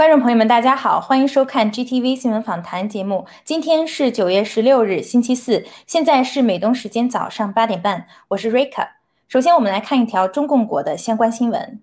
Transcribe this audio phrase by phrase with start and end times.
[0.00, 3.26] 观众朋友们，大家好，欢迎收看 GTV 新闻访谈节目。
[3.44, 8.92] 今天是九月十六日，星期四，现在是美东时间早上八点半，我是 Rika。
[9.28, 11.82] 首先，我们来看一条中共国的相关新闻：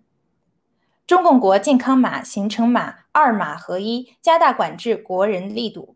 [1.06, 5.96] 中共国健康码、行程码二码合一，加大管制国人力度。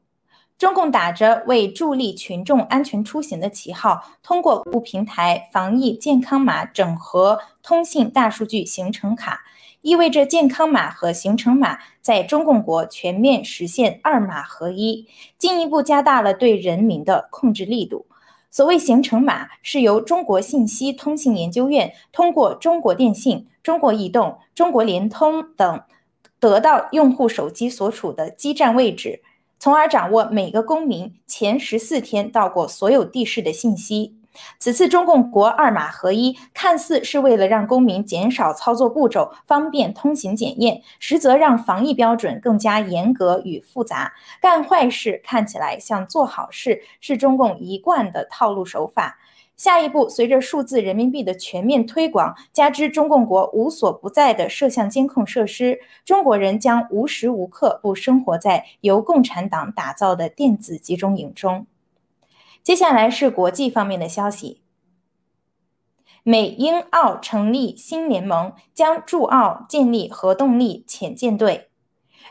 [0.59, 9.41] 中共打着为助力群众安全出行的旗号，通过不平台防疫健康码整合通信大数据行程卡。
[9.81, 18.05] 意味着健康码和行程码在中共国全面实现二码合一，进一步加大了对人民的控制力度。
[18.51, 25.81] 所谓行程码，是由中国信息通信研究院通过中国电信、中国移动、中国联通等
[26.39, 29.21] 得到用户手机所处的基站位置，
[29.57, 34.17] 从而掌握每个公民前十四天到过所有地市的信息。
[34.59, 44.13] 此次中共国二码合一，看似是为了让公民减少操作步骤，方便通行检验，实则让防疫标准更加严格与复杂。
[44.39, 49.17] 干坏事看起来像做好事，是中共一贯的套路手法。
[49.57, 61.67] 下一步，随着数字人民币的全面推广，加之中共国无所不在的摄像监控设施，中国人将无时无刻不生活在由共产党打造的电子集中营中。
[62.63, 64.61] 接下来是国际方面的消息。
[66.23, 71.69] 美英澳成立新联盟，将驻澳建立核动力潜舰队。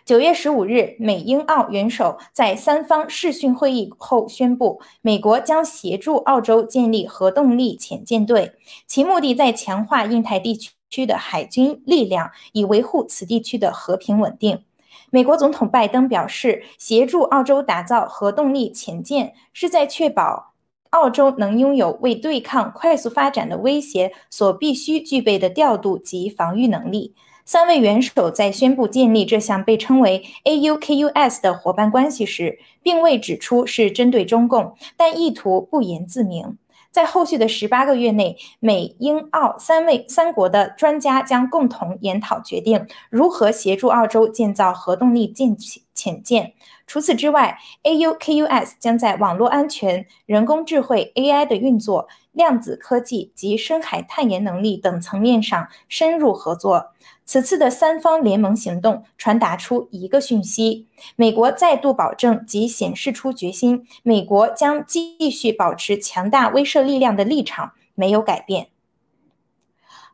[0.05, 8.53] 九月十五日，美英澳元首在三方视讯会议后宣布，美国将协助澳洲建立核动力潜舰队，
[8.87, 10.57] 其目的在强化印太地
[10.89, 14.65] 区的海军力量，以维护此地区的和平稳定。
[15.11, 20.55] 美国总统拜登表示，协助澳洲打造核动力潜舰，是在确保
[20.91, 27.15] 澳洲能拥有为对抗快速发展的威胁所必须具备的调度及防御能力。
[27.45, 36.57] 三位元首在宣布建立这项被称为 AUKUS 的伙伴关系时，并未指出是针对中共，但意图不言自明。
[36.91, 45.57] 在后续的十八个月内，美、英、澳三位三国的专家将共同研讨决定如何协助澳洲建造核动力舰
[45.95, 46.55] 潜舰。
[46.87, 56.93] 除此之外，AUKUS 将在网络安全、人工智慧 AI 的运作、量子科技及深海探研能力等层面上深入合作。
[57.25, 68.69] 此次的三方联盟行动传达出一个讯息：美国再度保证及显示出决心，美国将继续保持强大威慑力量的立场没有改变。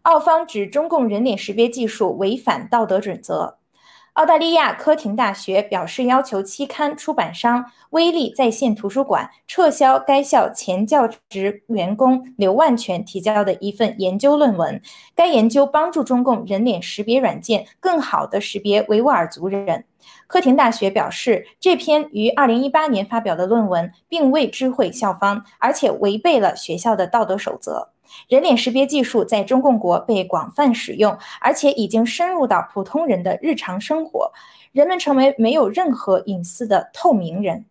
[0.03, 3.59] 澳方指中共人脸识别技术违反道德准则。
[4.17, 14.81] 澳大利亚科廷大学表示，要求期刊出版商威力在线图书馆撤销该校前教职员工刘万全提交的一份研究论文。
[15.15, 19.85] 该研究帮助中共人脸识别软件更好地识别维吾尔族人。
[20.26, 27.91] 科廷大学表示，这篇于二零一八年发表的论文并未知会校方，而且违背了学校的道德守则。
[28.29, 34.31] 人脸识别技术在中共国被广泛使用，而且已经深入到普通人的日常生活，
[34.73, 37.67] 人们成为没有任何隐私的透明人。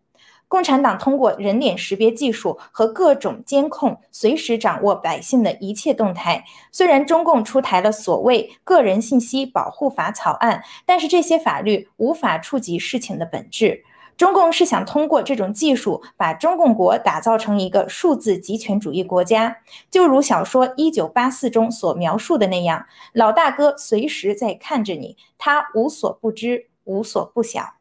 [0.48, 6.46] 共产党通过人脸识别技术和各种监控，随时掌握百姓的一切动态。
[6.72, 13.84] 虽然中共出台了所谓《个人信息保护法》草案，但是这些法律无法触及事情的本质。
[14.16, 19.58] 中共是想通过这种技术，把中共国打造成一个数字极权主义国家，
[19.92, 27.74] 就如小说《一九八四》中所描述的那样，老大哥随时在看着你，他无所不知，无所不晓。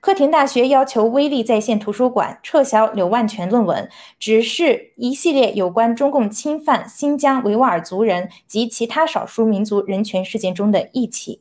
[0.00, 3.88] 科廷大学要求威力在线图书馆撤销柳万全论文，
[4.18, 11.40] 只是一系列有关中共侵犯新疆维吾尔族人及其他少数民族人权事件中的一起。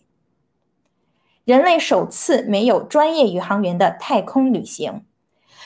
[1.44, 5.04] 人类首次没有专业宇航员的太空旅行。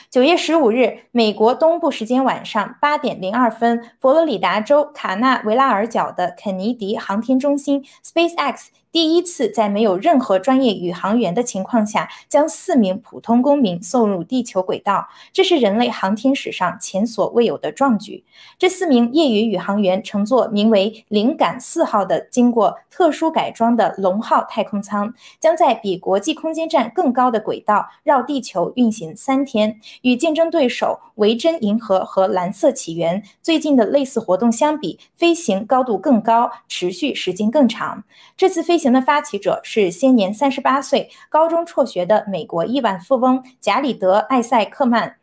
[0.08, 8.68] 九月十五日，美国东部时间晚上八点零二分，佛罗里达州卡纳维拉尔角的肯尼迪航天中心 （SpaceX）。
[8.96, 18.24] 第一次在没有任何专业宇航员的情况下，将四名普通公民送入地球轨道，这是人类航天史上前所未有的壮举。
[18.58, 29.78] 这四名业余宇航员乘坐名为“灵感四号”的、经过特殊改装的龙号太空舱，将在比国际空间站更高的轨道绕地球运行三天。
[30.00, 38.02] 与竞争对手维珍银河和蓝色起源最近的类似活动相比，飞行高度更高，持续时间更长。
[38.38, 38.85] 这次飞行。
[38.92, 45.16] 的发起者是现年三十八岁、高中辍学的美国亿万富翁贾里德·艾塞克曼。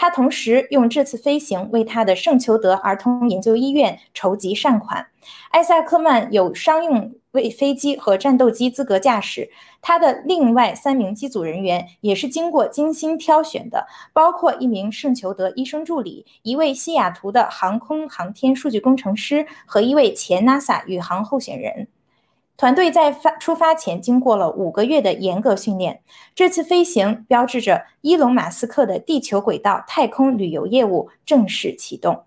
[0.00, 5.08] 他同时用这次飞行为他的圣裘德儿童研究医院筹集善款。
[5.50, 9.50] 艾塞克曼有商用为飞机和战斗机资格驾驶。
[9.82, 21.88] 他的另外三名机组人员也是经过精心挑选的，包括一名圣裘德医生助理、一位西雅图的航空航天数据工程师和一位前 NASA 宇航候选人。
[22.58, 26.02] 团队在发出发前经过了五个月的严格训练。
[26.34, 32.24] 这次飞行标志着伊隆·马斯克的地球轨道太空旅游业务正式启动。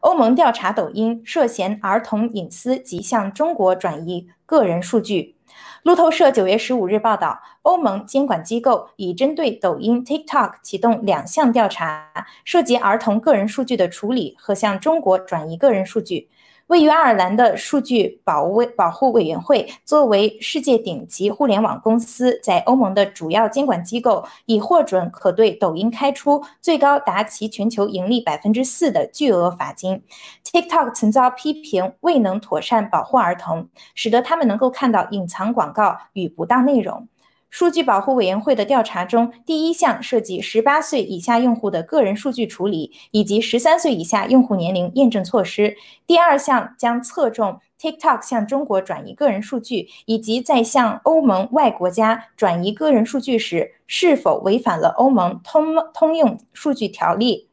[0.00, 5.36] 欧盟调查抖音涉嫌儿童隐私及向中国转移个人数据。
[5.82, 16.28] 路透社九月十五日报道，欧盟监管机构已针对抖音 TikTok 启动两项调查，涉及儿童个人数据的处理和向中国转移个人数据。
[16.74, 30.02] 位于爱尔兰的数据保卫保护委员会，作为世界顶级互联网公司，在欧盟的主要监管机构，已获准可对抖音开出最高达其全球盈利百分之四的巨额罚金。
[30.42, 37.06] TikTok 曾遭批评未能妥善保护儿童，使得他们能够看到隐藏广告与不当内容。
[37.54, 57.50] 数据保护委员会的调查中，第一项涉及十八岁以下用户的个人数据处理，以及十三岁以下用户年龄验证措施；第二项将侧重 TikTok 向中国转移个人数据，以及在向欧盟外国家转移个人数据时是否违反了欧盟通通用数据条例。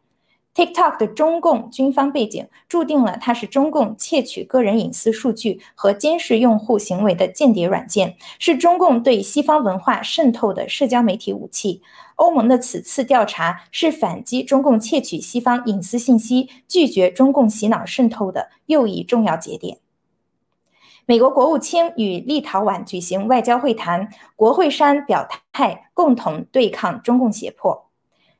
[0.54, 11.82] TikTok 的中共军方背景注定了它是中共窃取个人隐私数据和监视用户行为的间谍软件，是中共对西方文化渗透的社交媒体武器。
[12.16, 19.78] 欧盟的此次调查是反击中共窃取西方隐私信息、拒绝中共洗脑渗透的又一重要节点。
[21.06, 27.91] 美国国务卿与立陶宛举行外交会谈，国会山表态共同对抗中共胁迫。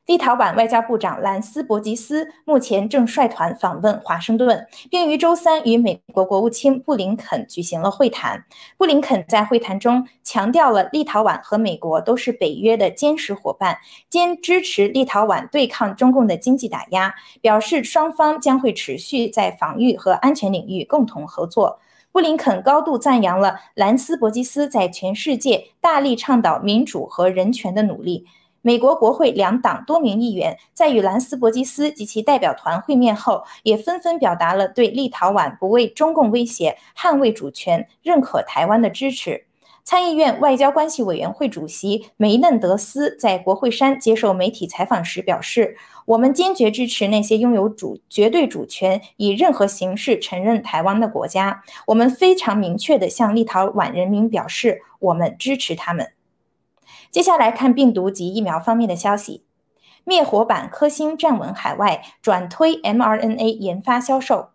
[0.06, 8.44] 立陶宛外交部长兰斯伯吉斯目前正率团访问华盛顿，并于周三与美国国务卿布林肯举行了会谈。
[8.76, 13.78] 布林肯在会谈中强调了立陶宛和美国都是北约的坚实伙伴，
[14.10, 21.78] 坚支持立陶宛对抗中共的经济打压，表示双方将会持续在防御和安全领域共同合作。
[22.10, 28.26] 布林肯高度赞扬了兰斯伯吉斯在全世界大力倡导民主和人权的努力。
[28.64, 39.46] 美国国会两党多名议员在与兰斯伯基斯及其代表团会面后，也纷纷表达了对立陶宛不畏中共威胁、捍卫主权、认可台湾的支持。
[39.84, 45.76] 参议院外交关系委员会主席梅嫩德斯在国会山接受媒体采访时表示
[46.06, 51.64] ：“我们坚决支持那些拥有主绝对主权、以任何形式承认台湾的国家。
[51.88, 56.12] 我们非常明确地向立陶宛人民表示，我们支持他们。”
[57.12, 59.44] 接下来看病毒及疫苗方面的消息，
[60.02, 64.48] 灭活版科兴站稳海外，转推 mRNA 研发销售。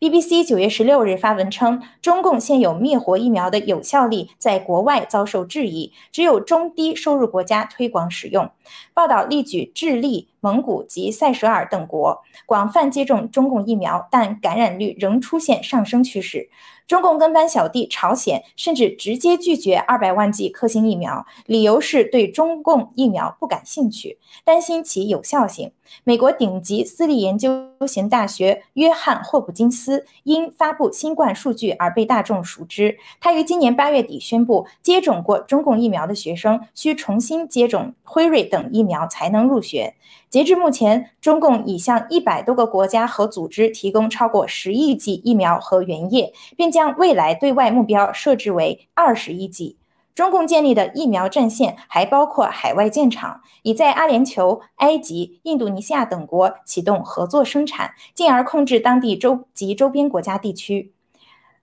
[0.00, 8.50] BBC 九月十六日发文称，中共现有灭活疫苗的有效力在国外遭受质疑，只有中低收入国家推广使用。
[8.94, 16.48] 报道例举智利、蒙古及塞舌尔等国广泛接种中共疫苗，但感染率仍出现上升趋势。
[16.88, 25.70] 中共跟班小弟朝鲜甚至直接拒绝二百万剂科兴疫苗，理由是对中共疫苗不感兴趣，担心其有效性。
[26.04, 32.96] 美国顶级私立研究型大学约翰霍普金斯因发布新冠数据而被大众熟知。
[33.20, 39.94] 他于今年八月底宣布，接种过中共疫苗的学生需重新接种辉瑞等疫苗才能入学。
[40.30, 49.78] 截至目前，中共已向一百多个国家和组织提供超过十亿剂疫苗和原液，并将未来对外目标设置为二十亿剂。
[50.14, 60.92] 中共建立的疫苗战线还包括海外建厂，已在阿联酋、埃及、印度尼西亚等国启动合作生产，进而控制当地周及周边国家地区。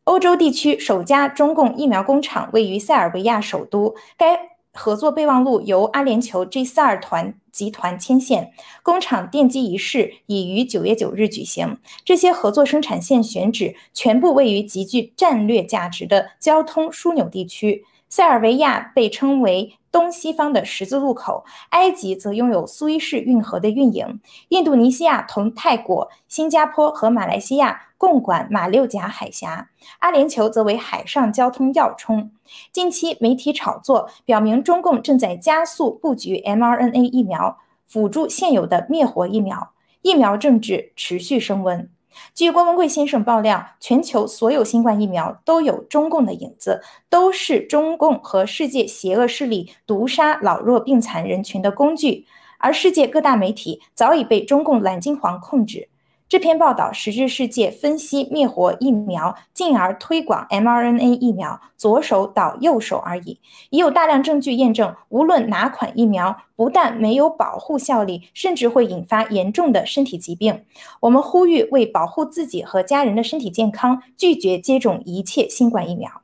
[0.06, 7.34] 欧洲地区首家中共疫苗工厂位于塞尔维亚首都，该合作备忘录由阿联酋 G 四二团。
[7.56, 8.52] 集团牵线，
[8.84, 11.78] 工厂奠基仪式已于九月九日举行。
[12.04, 17.86] 这些合作生产线选址全部位于极具战略价值的交通枢纽地区。
[18.10, 32.30] 塞尔维亚被称为东西方的十字路口，埃及则拥有苏伊士运河的运营，印度尼西亚同泰国、新加坡和马来西亚共管马六甲海峡，阿联酋则为海上交通要冲。
[32.72, 37.58] 近期媒体炒作表明，中共正在加速布局 mRNA 疫苗，
[37.88, 39.72] 辅助现有的灭活疫苗。
[40.04, 41.90] 疫苗政治持续升温。
[42.36, 52.28] 据郭文贵先生爆料，全球所有新冠疫苗都有中共的影子，都是中共和世界邪恶势力毒杀老弱病残人群的工具。
[52.60, 55.90] 而世界各大媒体早已被中共蓝金黄控制。
[56.28, 63.40] 这篇报道实质世界分析灭活疫苗，进而推广 mRNA 疫苗，左手倒右手而已。
[63.70, 70.66] 已有大量证据验证，无论哪款疫苗，不但没有保护效力，甚至会引发严重的身体疾病。
[71.02, 76.24] 我们呼吁为保护自己和家人的身体健康，拒绝接种一切新冠疫苗。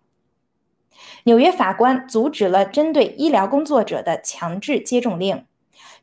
[1.25, 5.45] 纽约法官阻止了针对医疗工作者的强制接种令。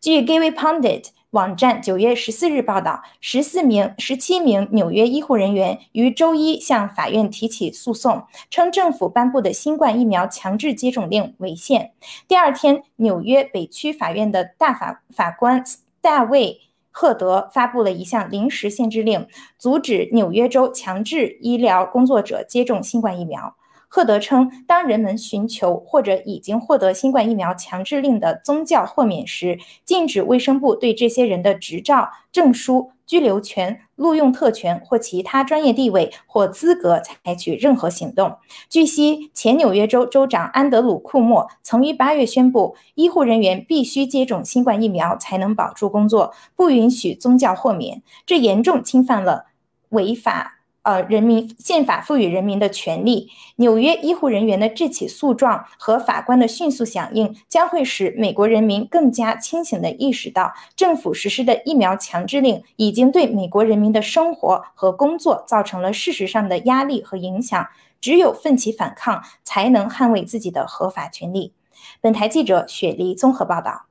[0.01, 1.07] 据 Gary Pundit。
[1.33, 11.93] 网站九月十四日报道，十四名、十七名纽约医护人员于周一向法院提起诉讼，称政府颁布的新冠疫苗强制接种令违宪。
[12.27, 15.63] 第二天，纽约北区法院的大法法官
[16.01, 19.27] 大卫·赫德发布了一项临时限制令，
[19.59, 23.55] 阻止纽约州强制医疗工作者接种新冠疫苗。
[23.89, 38.37] 赫德称，当人们寻求或者已经获得新冠疫苗强制令的宗教豁免时，禁止卫生部对这些人的执照、证书、居留权、录用特权或其他专业地位或资格采取任何行动。
[38.69, 48.03] 据悉，前纽约州州长安德鲁·库莫曾于八月宣布，医护人员必须接种新冠疫苗才能保住工作，不允许宗教豁免。
[48.27, 49.47] 这严重侵犯了
[49.89, 50.58] 违法。
[50.83, 53.31] 呃，人民宪法赋予人民的权利。
[53.57, 67.69] 纽约医护人员的这起诉状和法官的迅速响应，将会使美国人民更加清醒地意识到，政府实施的疫苗强制令已经对美国人民的生活和工作造成了事实上的压力和影响。
[68.01, 71.53] 只有奋起反抗，才能捍卫自己的合法权利。
[72.01, 73.87] 本台记者雪梨综合报道。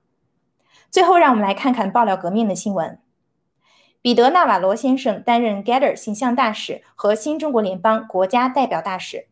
[0.89, 2.99] 最后，让我们来看看爆料革命的新闻。
[4.01, 9.27] 彼得·纳瓦罗先生担任 Gather 形象大使和新中国联邦国家代表大使。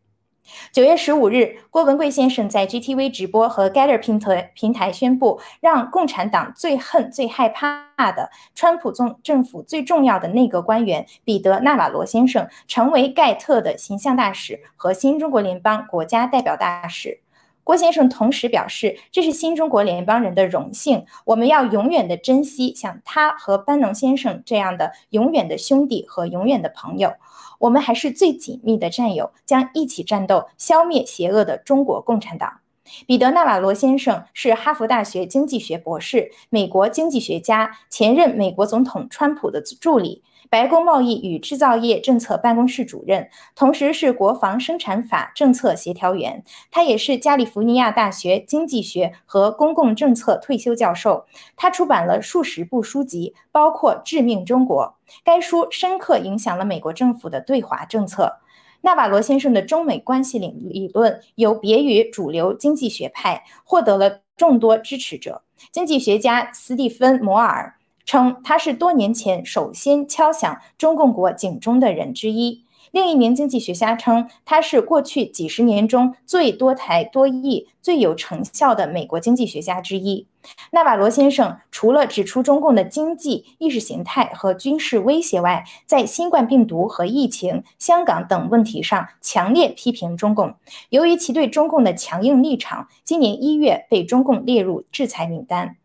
[0.72, 17.20] 九月十五日，郭文贵先生在 GTV 直播和 Gather 平台平台宣布，让共产党最恨、最害怕的川普总政府最重要的内阁官员彼得·纳瓦罗先生成为盖特的形象大使和新中国联邦国家代表大使。
[17.66, 27.14] 郭先生同时表示，这是新中国联邦人的荣幸，我们要永远的珍惜像他和班农先生这样的永远的兄弟和永远的朋友。
[27.58, 32.60] 我们还是最紧密的战友，将一起战斗，消灭邪恶的中国共产党。
[33.04, 40.22] 彼得·纳瓦罗先生是哈佛大学经济学博士，美国经济学家，前任美国总统川普的助理。
[40.48, 46.44] 白宫贸易与制造业政策办公室主任，同时是国防生产法政策协调员。
[46.70, 51.26] 他也是加利福尼亚大学经济学和公共政策退休教授。
[51.56, 54.96] 他出版了数十部书籍，包括《致命中国》。
[55.24, 58.40] 该书深刻影响了美国政府的对华政策。
[58.82, 65.42] 纳瓦罗先生的中美关系理理论有别于主流经济学派，获得了众多支持者。
[65.72, 67.75] 经济学家斯蒂芬·摩尔。
[68.06, 72.62] 称他是多年前首先敲响中共国警钟的人之一。
[72.92, 80.26] 另一名经济学家称他是过去几十年中最多才多艺、最有成效的美国经济学家之一。
[80.70, 90.54] 纳瓦罗先生除了指出中共的经济、意识形态和军事威胁外，在新冠病毒和疫情、香港等问题上强烈批评中共。
[90.88, 95.76] 由于其对中共的强硬立场，今年一月被中共列入制裁名单。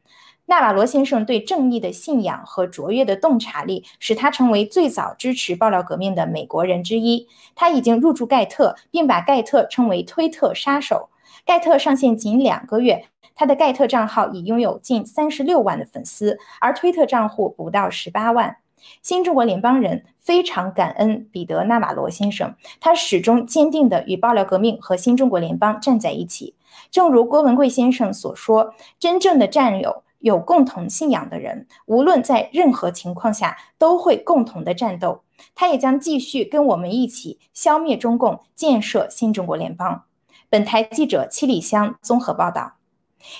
[0.51, 7.25] 纳瓦罗先生对正义的信仰和卓越的洞察力，使他成为最早支持爆料革命的美国人之一。
[7.55, 11.07] 他已经入驻盖特，并把盖特称为“推特杀手”。
[11.47, 18.57] 盖特上线仅两个月，他的盖特账号已拥有近三十六万的粉丝，而推特账户不到十八万。
[19.01, 26.55] 新中国联邦人非常感恩彼得·纳瓦罗先生，他始终坚定地与爆料革命和新中国联邦站在一起。
[26.91, 35.23] 正如郭文贵先生所说：“真正的战友。”有共同信仰的人，无论在任何情况下都会共同的战斗。
[35.53, 40.03] 他也将继续跟我们一起消灭中共，建设新中国联邦。
[40.49, 42.73] 本台记者七里香综合报道。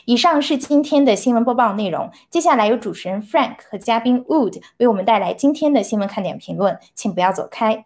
[0.06, 2.12] 以上是今天的新闻播报内容。
[2.30, 7.86] 接下来由主持人 Frank 和嘉宾 Wood 为我们带来今天的新闻看点评论，请不要走开。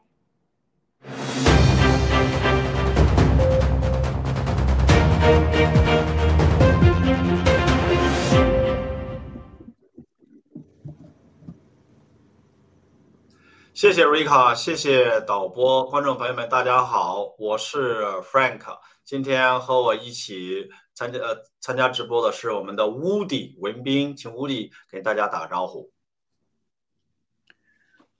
[13.85, 18.59] 谢谢瑞卡，谢谢导播，观众朋友们，大家好，我是 Frank。
[19.03, 25.91] 今天和我一起参加呃参加直播的是我们的 Woody 文斌，请 Woody 给大家打个招呼。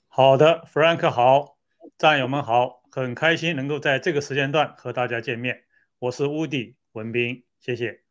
[0.07, 1.57] 好的，Frank 好，
[1.97, 5.63] 战友们好，很开心能够在这个时间段和大家见面。
[5.97, 8.03] 我是 Woody 文斌，谢谢。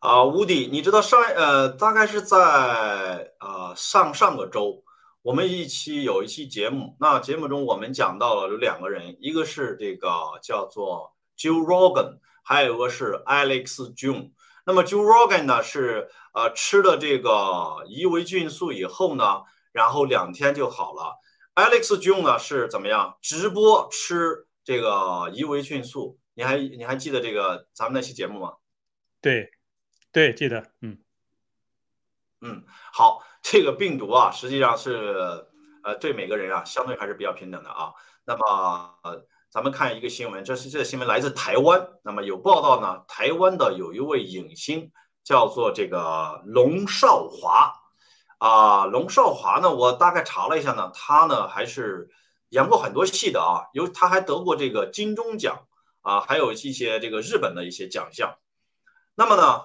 [0.00, 2.36] 啊，Woody，你知道上呃大概是在
[3.40, 4.84] 呃上上个周。
[5.22, 10.10] 我们一期有一期节目，那节目中我们讲到了有两个人，一个是这个
[10.42, 14.30] 叫做 Joe Rogan，还有一个是 Alex Jones。
[14.64, 21.18] 那么 Joe Rogan 呢是呃吃了这个伊维菌素以后呢，然后两天就好了。
[21.56, 23.18] Alex Jones 呢是怎么样？
[23.20, 28.54] 直播吃这个伊维菌素，你还你还记得这个咱们那期节目吗？
[29.20, 29.50] 对，
[30.12, 30.96] 对，记得，嗯，
[32.40, 33.24] 嗯，好。
[33.50, 35.42] 这个病毒啊，实际上是，
[35.82, 37.90] 呃，对每个人啊，相对还是比较平等的啊。
[38.26, 38.94] 那么，
[39.50, 41.88] 咱们看一个新闻，这是这个新闻来自台湾。
[42.02, 44.92] 那么有报道呢，台湾的有一位影星
[45.24, 47.72] 叫做这个龙少华，
[48.36, 52.10] 啊，龙少华呢，我大概查了一下呢，他呢还是
[52.50, 55.58] 演过很多戏的啊，有他还得过这个金钟奖
[56.02, 58.36] 啊，还有一些这个日本的一些奖项。
[59.14, 59.62] 那么呢？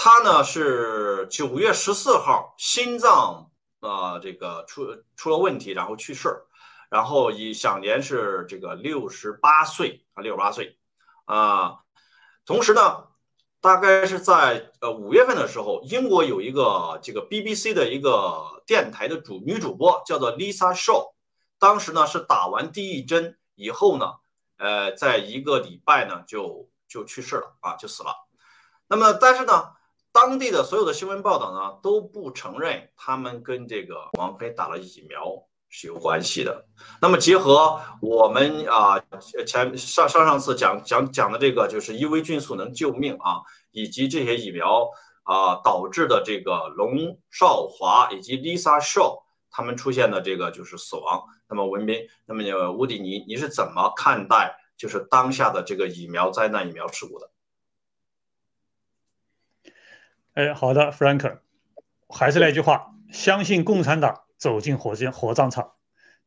[0.00, 6.28] 他呢是九月十四号心脏啊这个出出了问题，然后去世，
[6.88, 10.78] 然后以享年是这个六十八岁啊六十八岁
[11.24, 11.80] 啊。
[12.46, 13.08] 同时呢，
[13.60, 21.12] 大概是在呃五月份的时候，英国有一个这个 BBC 的一个电台的主女主播叫做 Lisa Shaw，
[21.58, 24.12] 当时呢是打完第一针以后呢，
[24.58, 28.14] 呃，在一个礼拜呢就就去世了啊就死了。
[28.86, 29.72] 那么但是呢。
[30.20, 35.24] 当地的所有的新闻报道呢都不承认他们跟这个王菲打了疫苗
[35.68, 36.66] 是有关系的。
[37.00, 39.00] 那么结合我们啊
[39.46, 44.88] 前上上上次讲讲讲的这个就是伊维菌素能救命啊，以及这些疫苗
[45.22, 51.22] 啊导致的这个龙少华以及 Lisa Shaw 他们出现的这个就是死亡。
[51.48, 57.30] 那么文斌，那么乌迪尼，你是怎么看待就是当下的这个疫苗灾难、疫苗事故的？
[60.38, 61.40] 哎，好的，Frank，
[62.08, 65.72] 还是那句话，相信共产党走进火箭火葬场，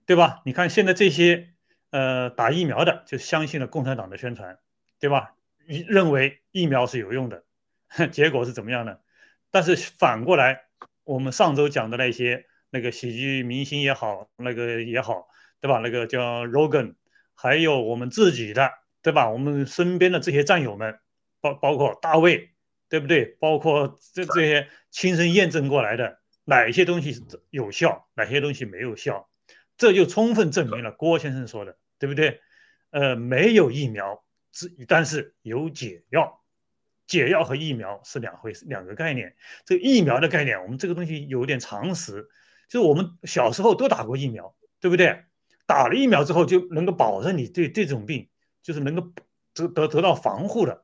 [0.06, 0.41] 对吧？
[0.43, 1.54] 你看现在这些
[1.91, 4.60] 呃打疫苗的，就相信了共产党的宣传，
[5.00, 5.36] 对吧？
[5.65, 7.45] 认为疫苗是有用的，
[8.12, 8.97] 结果是怎么样呢？
[9.50, 10.63] 但是反过来，
[11.06, 15.30] 我们上周讲的那些那个喜剧明星也好，那个也好，
[15.62, 15.78] 对吧？
[15.78, 16.95] 那个叫 Rogan，
[17.34, 18.69] 还有我们自己的，
[19.02, 19.30] 对吧？
[19.30, 21.00] 我们身边的这些战友们，
[21.39, 22.52] 包包括大卫，
[22.91, 23.23] 对不对？
[23.39, 29.30] 包括这这些亲身验证过来的，哪些东西有效，哪些东西没有效，
[29.77, 32.41] 这就充分证明了郭先生说的，对不对？
[32.89, 36.41] 呃，没有疫苗，只但是有解药，
[37.08, 39.34] 解药和疫苗是两回事，两个概念。
[39.65, 42.27] 这个疫苗的概念，我们这个东西有点常识，
[42.67, 45.23] 就是我们小时候都打过疫苗，对不对？
[45.65, 48.27] 打了疫苗之后就能够保证你对这种病
[48.62, 49.13] 就是能够
[49.54, 50.84] 得得得到防护的。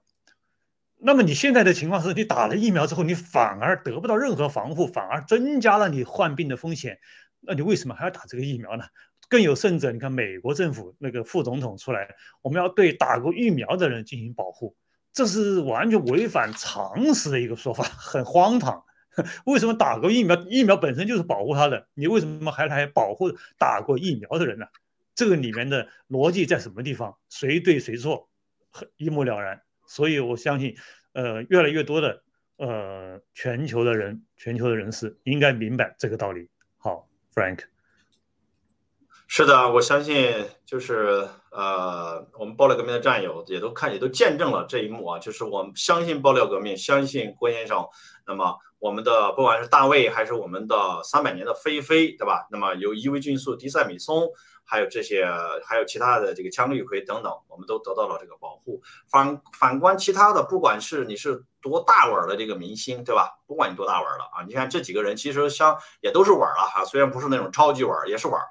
[0.99, 6.97] 那么你现在的情况是你打了疫苗之后，你反而得不到任何防护，反而增加了你患病的风险。
[7.39, 8.83] 那你为什么还要打这个疫苗呢？
[9.29, 12.07] 更有甚者，你看美国政府那个副总统出来，
[12.41, 14.75] 我们要对打过疫苗的人进行保护，
[15.13, 18.83] 这是完全违反常识的一个说法，很荒唐。
[19.45, 24.65] 为什么打过疫苗，疫苗本身就是保护他的，你为什么还来保护打过疫苗的人呢？
[25.13, 27.15] 这个里面的逻辑在什么地方？
[27.29, 28.29] 谁对谁错，
[28.71, 29.61] 很一目了然。
[29.87, 30.75] 所以我相信，
[31.13, 32.21] 呃，越来越多的
[32.57, 36.49] 呃全球的人，全球的人士应该明白这个道理。
[36.77, 37.61] 好，Frank。
[39.29, 45.19] 是的，我相信就是呃，我们爆料革命的战友也都看，也都见证了这一幕啊。
[45.19, 47.85] 就是我们相信爆料革命，相信郭先生。
[48.27, 52.45] 那么我们的不管是大卫，还是我们的三百年的菲菲，对吧？
[52.51, 54.29] 那么有伊维菌素、迪塞米松，
[54.65, 55.25] 还有这些，
[55.65, 58.81] 还有其他的这个羟氯喹等等，我们都得到了这个保护。
[59.09, 63.39] 反反观其他的，不管是你是多大碗的这个明星，对吧？
[63.47, 68.41] 不管你多大碗了啊，你看这几个人其实像也都是碗了哈，虽然不是那种超级碗，也是碗。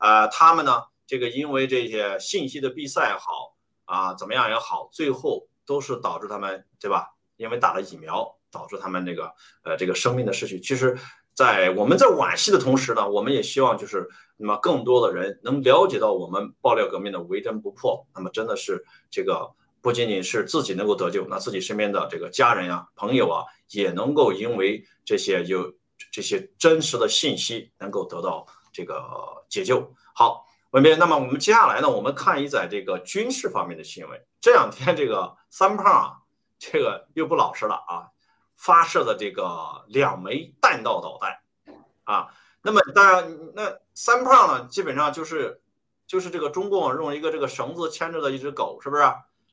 [0.00, 7.12] 呃，他们呢，这个因为这些信息的闭塞也好啊，怎么样也好，最后都是导致他们，对吧？
[7.36, 9.22] 因为打了疫苗，导致他们这个
[9.64, 10.58] 呃这个生命的失去。
[10.60, 10.96] 其实，
[11.34, 18.06] 在我们在惋惜的同时呢，我们也希望就是那么更多的人能了解到我们爆料革命的为真不破。
[18.14, 19.50] 那么真的是这个
[19.82, 25.74] 不仅仅是自己能够得救，那自己身边的这个家人呀、朋友啊，也能够因为这些有
[26.10, 28.46] 这些真实的信息能够得到。
[28.76, 29.02] 这个
[29.48, 30.98] 解救好，文斌。
[30.98, 34.20] 那么我们接下来呢，我们看一在这个军事方面的新闻。
[34.38, 36.12] 这两天这个三胖啊，
[36.58, 38.12] 这个又不老实了啊，
[38.56, 41.38] 发射的这个两枚弹道导弹
[42.04, 42.28] 啊。
[42.62, 45.62] 那么当然，那三胖呢，基本上就是
[46.06, 49.02] 就是这个中共用一个这个绳子牵着的一只狗，是不是？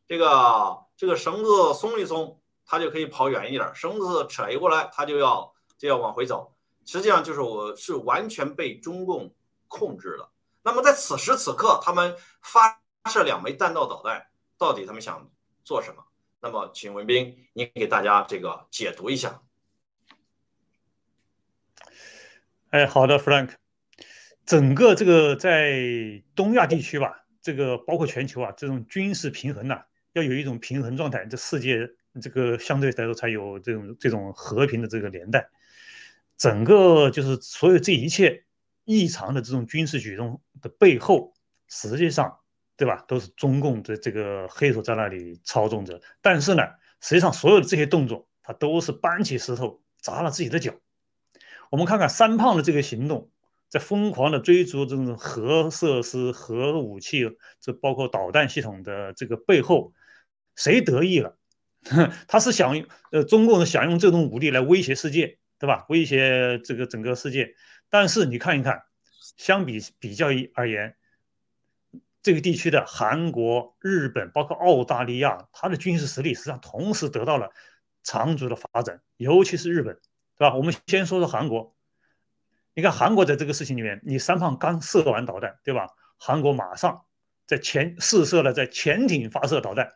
[0.08, 6.54] 这个这个绳子松一松，它就可以跑远一点；绳子扯一过来，它就要就要往回走。
[6.86, 9.34] 实际上就是我是完全被中共
[9.68, 10.32] 控制了。
[10.62, 14.26] 那么在此时此刻，他们发射两枚弹道导弹，
[14.58, 15.30] 到底他们想
[15.64, 16.04] 做什么？
[16.44, 19.42] 那么，请文斌，你给大家这个解读一下。
[22.72, 23.52] 哎，好的，Frank。
[24.46, 31.90] 整个这个在东亚地区吧，这个包括全球啊，这种军事平衡呐，要有一种平衡状态，这世界
[32.22, 35.50] 这个相对来说才有这种这种和平的这个年代。
[36.36, 38.44] 整个就是所有这一切
[38.84, 41.34] 异常的这种军事举动的背后，
[41.70, 42.40] 实际上，
[42.84, 43.02] 对吧？
[43.08, 46.02] 都是中共的这个黑手在那里操纵着。
[46.22, 46.64] 但是呢，
[47.00, 50.74] 实际上所有的这些动作，他都是搬起石头砸了自己的脚。
[51.72, 53.30] 我们看看三胖的这个行动，
[53.70, 57.24] 在疯狂的追逐这种核设施、核武器，
[57.62, 59.94] 这包括导弹系统的这个背后，
[60.58, 61.38] 谁得意了？
[62.28, 65.38] 他是想，呃，中共是想用这种武力来威胁世界。
[65.60, 65.86] 对吧？
[65.88, 67.56] 威胁这个整个世界，
[67.90, 68.82] 但是你看一看，
[69.38, 70.94] 相比比较而言，
[72.24, 77.52] 这个地区的韩国、日本，包括澳大利亚，它的军事实力实际上同时得到了
[78.02, 79.94] 长足的发展，尤其是日本，
[80.38, 80.56] 对吧？
[80.56, 81.76] 我们先说说韩国，
[82.74, 85.90] 你看韩国在这个事情里面，你三胖刚射完导弹，对吧？
[86.18, 87.04] 韩国马上
[87.46, 89.92] 在潜试射了在潜艇发射导弹，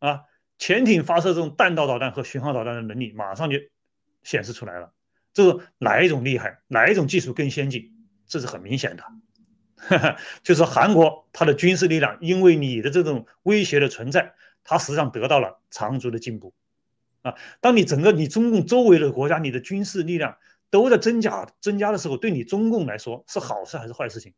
[0.00, 0.22] 啊，
[0.58, 3.58] 潜艇发射这种弹道导弹和巡航导弹的能力，马上就。
[4.22, 4.92] 显示出来了，
[5.32, 7.88] 这是哪一种厉害，哪一种技术更先进？
[8.26, 9.04] 这是很明显的，
[10.42, 14.34] 就是韩国它的军事力量，因为你的这种威胁的存在，
[14.64, 16.54] 它实际上得到了长足的进步
[17.22, 17.34] 啊。
[17.60, 20.36] 当你整个你中共周围的国家，你的军事力量
[20.70, 24.32] 都在增加增加的时候，对你中共来说是好事还是坏事情？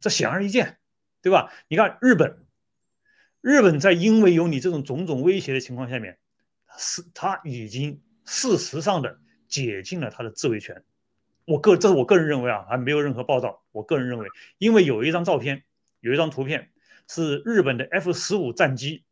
[0.00, 0.78] 这显而易见，
[1.22, 1.50] 对吧？
[1.68, 2.44] 你看日本，
[3.40, 6.18] 日本在因为有你这种种种威胁的情况下面，
[6.78, 9.18] 是他已经事实上的。
[9.46, 10.82] 解禁了他的自卫权，
[11.46, 13.62] 我个这是我个人认为啊，还没有任何报道。
[13.72, 14.28] 我个人认为，
[14.58, 15.64] 因为有一张照片，
[16.00, 16.70] 有一张图片
[17.08, 19.04] 是日本的 F 十五战机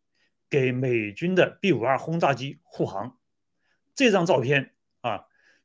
[0.48, 3.16] 给美军的 B 五二轰炸机护航，
[3.94, 5.24] 这张照片啊，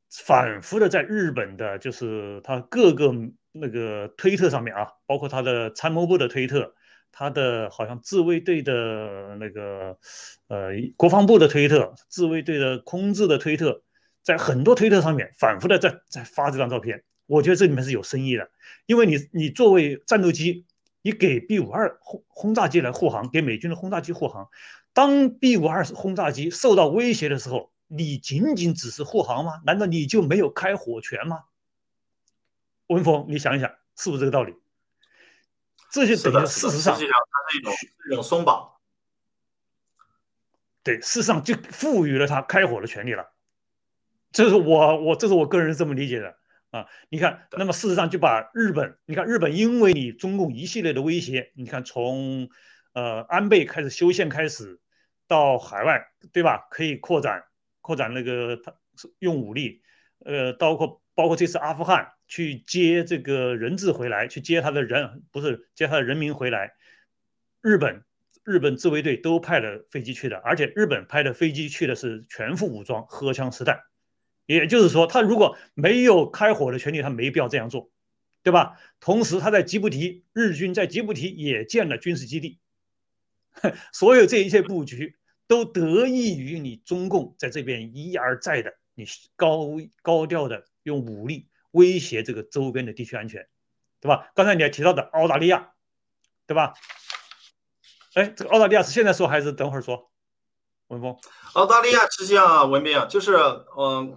[0.10, 3.14] 反复的在日本的就是他各个
[3.52, 6.74] 那个推特上面啊，包括他的参谋部的推特，
[7.12, 9.98] 他的好像自卫队的那个
[10.48, 13.84] 呃国防部的推特，自卫队的空自的推特，
[14.28, 17.02] 在很多推特上面反复的在在发这张照片。
[17.28, 18.52] 我觉得这里面是有深意的，
[18.86, 20.66] 因为你你作为战斗机，
[21.02, 24.50] 你给 B 五二轰轰炸机来护航，给美军的轰炸机护航，
[24.92, 29.62] 当 B 五二轰炸机受到威胁的时候，你仅仅只是护航吗？
[29.66, 31.46] 难道你就没有开火权吗？
[32.88, 34.54] 文峰，你想一想，是不是这个道理？
[35.90, 37.74] 这就等于事实上，实际上它是一种
[38.12, 38.74] 一种松绑。
[40.84, 43.26] 对，事实上就赋予了他开火的权利了。
[44.32, 46.36] 这是我我这是我个人这么理解的
[46.72, 46.86] 啊。
[47.10, 52.50] 你看，那么事实上就把日本，你看日本因为你中共一系列的威胁，你看从
[52.94, 54.80] 呃安倍开始修宪开始，
[55.28, 56.68] 到海外对吧？
[56.72, 57.44] 可以扩展
[57.82, 58.74] 扩展那个他
[59.20, 59.82] 用武力，
[60.26, 62.13] 呃，包括包括这次阿富汗。
[62.30, 66.74] 去接这个人质回来，去接他的人不是接他的人民回来。
[67.62, 68.04] 日本
[68.44, 73.80] 日本自卫队都派了飞机去的，而且日本派的飞机去的是全副武装、荷枪实弹。
[74.48, 77.92] 也就是说，他如果没有开火的权利，他没必要这样做，
[78.42, 78.80] 对吧？
[79.00, 82.58] 同时，他在吉布提，日军在吉布提也建了军事基地。
[83.94, 89.06] 所有这一切布局都得益于你中共在这边一而再的你
[89.36, 89.68] 高
[90.02, 91.48] 高调的用武力。
[91.72, 93.46] 威胁这个周边的地区安全，
[94.00, 94.32] 对吧？
[94.34, 95.74] 刚才你还提到的澳大利亚，
[96.48, 96.74] 对吧？
[98.16, 100.10] 哎，这个澳大利亚是现在说还是等会儿说？
[100.89, 101.15] 文峰，
[101.54, 103.36] 澳大利亚实际上文明就是，
[103.78, 104.15] 嗯，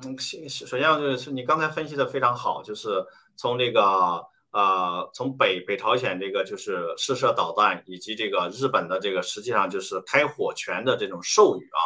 [0.49, 3.05] 首先就是你刚才分析的非常好，就是
[3.37, 11.81] 从这个呃，从北北朝鲜这个就是试射导弹，以及这个日本的这个实际上就是开火权的这种授予啊。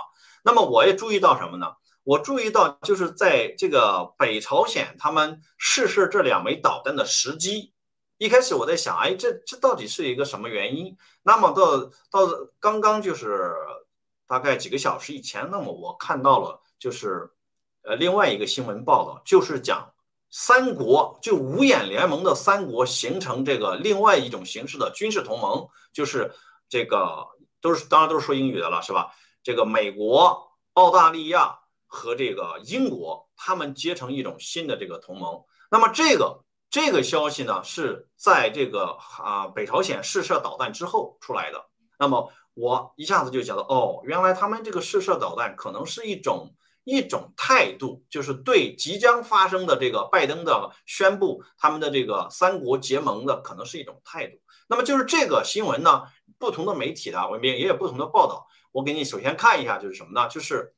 [0.45, 1.67] 那么我也注意到什么呢？
[2.03, 7.73] 我注意到，就是在这个北朝鲜他们试射这两枚导弹的时机，
[8.19, 10.95] 一开始我在想，哎，这这到底是一个什么原因？
[11.23, 11.79] 那么到
[12.11, 13.51] 到刚刚就是
[14.35, 17.31] 大概几个小时以前，那么我看到了，就是
[17.85, 19.89] 呃另外一个新闻报道，就是讲
[20.29, 26.35] 三国就五眼联盟的三国形成这个另外一种形式的军事同盟，就是
[26.69, 27.25] 这个
[27.61, 29.15] 都是当然都是说英语的了，是吧？
[29.45, 31.61] 这个美国、澳大利亚。
[31.87, 35.41] 和这个英国，他们结成一种新的这个同盟。
[35.71, 41.67] 那么这个这个消息呢，是在这个啊北朝鲜试射导弹之后出来的。
[41.97, 54.39] 那么我一下子就觉得，哦，原来他们这个试射导弹可能是一种一种态度，就是对即将发生的这个拜登的宣布，他们的这个三国结盟的可能是一种态度。
[54.69, 56.05] 那么就是这个新闻呢，
[56.39, 58.47] 不同的媒体的文斌也有不同的报道。
[58.73, 60.29] 我给你首先看一下，就是什么呢？
[60.29, 60.75] 就是。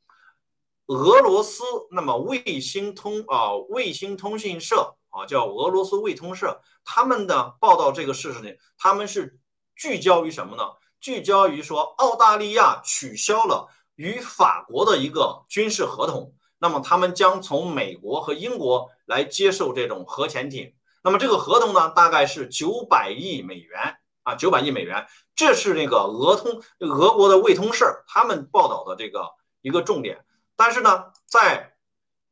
[0.89, 9.37] 俄罗斯那么卫星通啊，卫星通讯社啊，叫俄罗斯卫通社，他们的报道这个事实呢，他们是
[9.75, 10.63] 聚焦于什么呢？
[11.07, 30.25] 聚焦于说澳大利亚取消了与法国的一个军事合同，那么他们将从美国和英国来接受这种核潜艇，那么这个合同呢，大概是九百亿美元啊，九百亿美元，这是那个俄通俄国的卫通社他们报道的这个一个重点。
[30.57, 31.77] 但是呢，在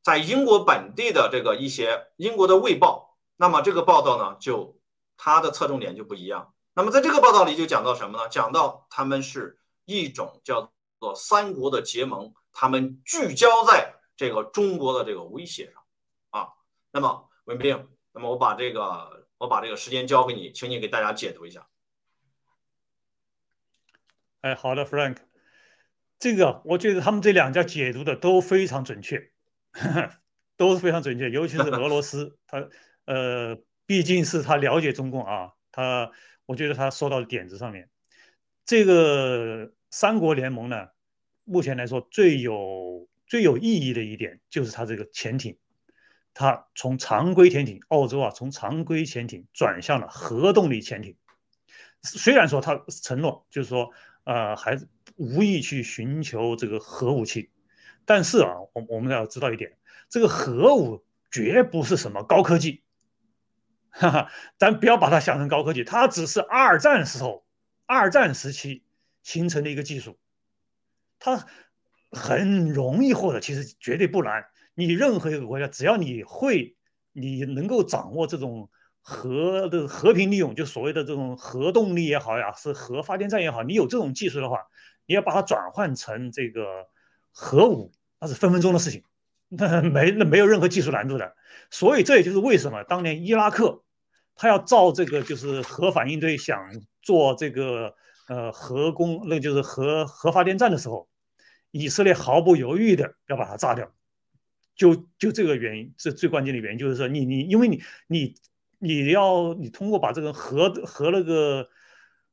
[0.02, 4.76] 在英国本地的这个一些英国的卫报，那么这个报道呢，就
[5.16, 6.53] 它的侧重点就不一样。
[6.74, 8.28] 那么在这个报道里就讲到什么呢？
[8.28, 15.82] 讲到他们是一种叫做三国的结盟，他们聚焦在这个中国的这个威胁上
[16.30, 16.48] 啊。
[16.90, 21.66] 那么文斌，那么我把这个我把这个时间交给你，请你给大家解读一下。
[24.40, 25.18] 哎，好的，Frank。
[26.18, 29.30] 这个我觉得他们这两家解读的都非常准确，
[30.56, 32.68] 都是非常准确，尤其是俄罗斯，他
[33.04, 36.10] 呃毕竟是他了解中共啊，他
[36.46, 37.88] 我觉得他说到点子上面。
[38.64, 40.88] 这个三国联盟呢，
[41.44, 45.56] 目前来说最有最有意义的一点就是它这个潜艇，
[46.32, 51.16] 它从常规潜艇，澳洲啊从常规潜艇转向了核动力潜艇。
[52.02, 53.90] 虽然说他承诺就是说
[54.24, 54.78] 呃还。
[55.16, 57.48] 无意去寻求这个核武器，
[58.04, 59.78] 但是啊，我我们要知道一点，
[60.08, 62.82] 这个核武绝不是什么高科技，
[63.94, 67.46] 哈哈，咱不要把它想成高科技，它只是二战时候、
[67.86, 68.82] 二战时期
[69.22, 70.18] 形成的一个技术，
[71.18, 71.46] 它
[72.10, 74.44] 很容易获得，其实绝对不难。
[74.74, 76.76] 你任何一个国家，只要你会，
[77.12, 78.68] 你能够掌握这种
[79.00, 84.58] 核的和平利用，就所谓的这种核动力也好呀，是核发电站也好，你有这种技术的话。
[85.06, 86.88] 你要把它转换成这个
[87.30, 89.04] 核武，那是分分钟的事情，
[89.56, 91.34] 那没那没有任何技术难度的。
[91.70, 93.82] 所以这也就是为什么当年伊拉克
[94.36, 96.58] 他要造这个就是核反应堆，想
[97.02, 97.94] 做这个
[98.28, 101.08] 呃核工，那就是核核发电站的时候，
[101.70, 103.92] 以色列毫不犹豫的要把它炸掉。
[104.76, 108.34] 就就这个原因，这最关键的原因就是说，你你因为你你
[108.80, 111.68] 你要你通过把这个核核那个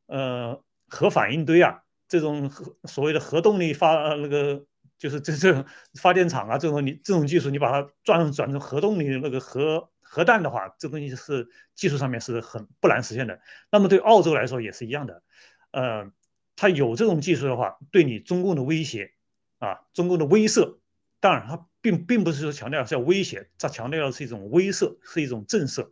[0.08, 4.65] 呃核反应堆啊，这种核所谓的核动力发那个
[5.02, 5.66] 就是这这种
[6.00, 13.40] 发电厂啊，这种你这种技术，你把它转转成核动力那个核核弹的话，这东西是技术上面是很不难实现的。
[13.72, 15.24] 那么对澳洲来说也是一样的，
[15.72, 16.12] 呃，
[16.56, 19.12] 它有这种技术的话，对你中共的威胁
[19.58, 20.78] 啊，中共的威慑，
[21.20, 21.66] 当然它。
[21.84, 25.90] 并并不是说强调是要威胁，它强调的是一种威慑，是一种震慑。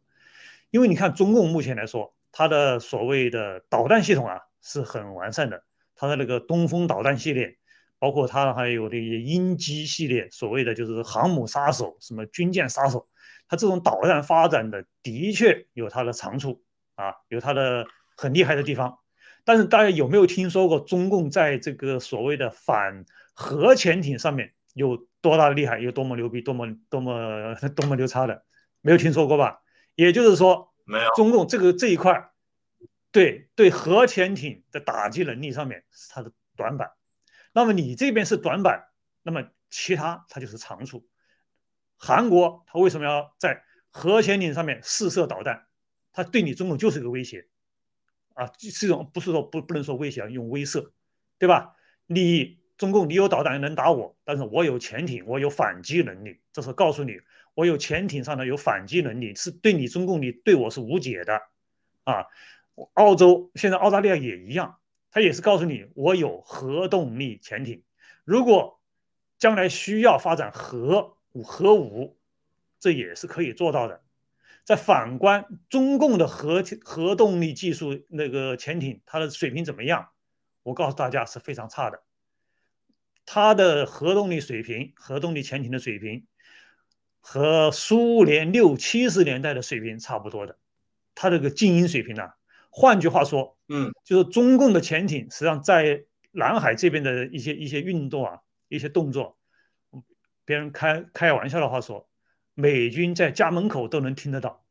[0.70, 5.64] 因为你看中共目前来说，它的所谓的导弹系统啊是很完善的，
[5.96, 7.58] 它的那个东风导弹系列，
[8.00, 13.08] 包括它还有这些鹰击系列，所谓的就是航母杀手、什么军舰杀手，
[13.48, 16.64] 它这种导弹发展的的确有它的长处
[16.96, 17.86] 啊，有它的
[18.18, 18.98] 很厉害的地方。
[19.44, 25.08] 但是大家有没有听说过中共在这个所谓的反核潜艇上面有？
[25.22, 28.42] 多大的厉害，有多么牛逼，多么多么多么牛叉的，
[28.80, 29.60] 没有听说过吧？
[29.96, 32.30] 也就是说，没有中共这个这一块，
[33.12, 36.90] 对对核潜艇的打击能力上面是它的短板。
[37.52, 38.90] 那么你这边是短板，
[39.24, 41.08] 那么其他它就是长处。
[41.98, 45.68] 韩国它为什么要在核潜艇上面试射导弹？
[46.12, 47.48] 它对你中共就是一个威胁
[48.34, 50.92] 啊，是一种不是说不不能说威胁，用威慑，
[51.38, 51.76] 对吧？
[52.08, 52.60] 你。
[52.80, 56.40] 中共，你有导弹能打我，但是我有潜艇，我有反击能力。
[56.54, 57.20] 这是告诉你，
[57.54, 61.42] 我有潜艇上的有反击能力，是对你中共，你对我是无解的，
[62.06, 62.26] 啊！
[62.94, 64.79] 澳洲现在澳大利亚也一样，
[65.12, 67.84] 他也是告诉你，我有核动力潜艇，
[68.24, 68.80] 如果
[69.38, 72.18] 将来需要发展核武核武，
[72.80, 74.04] 这也是可以做到的。
[74.64, 80.10] 再反观中共的核核动力技术，那个潜艇它的水平怎么样？
[80.62, 82.04] 我告诉大家是非常差的。
[83.26, 86.28] 它的核动力水平、核动力潜艇的水平
[87.20, 90.60] 和苏联六七十年代的水平差不多的，
[91.16, 92.30] 它这个静音水平呢？
[92.70, 99.38] 换句话说，嗯，就是中共的潜艇实际上在南海这边的一些一些运动啊、一些动作，
[100.46, 102.08] 别人开开玩笑的话说，
[102.54, 104.64] 美军在家门口都能听得到。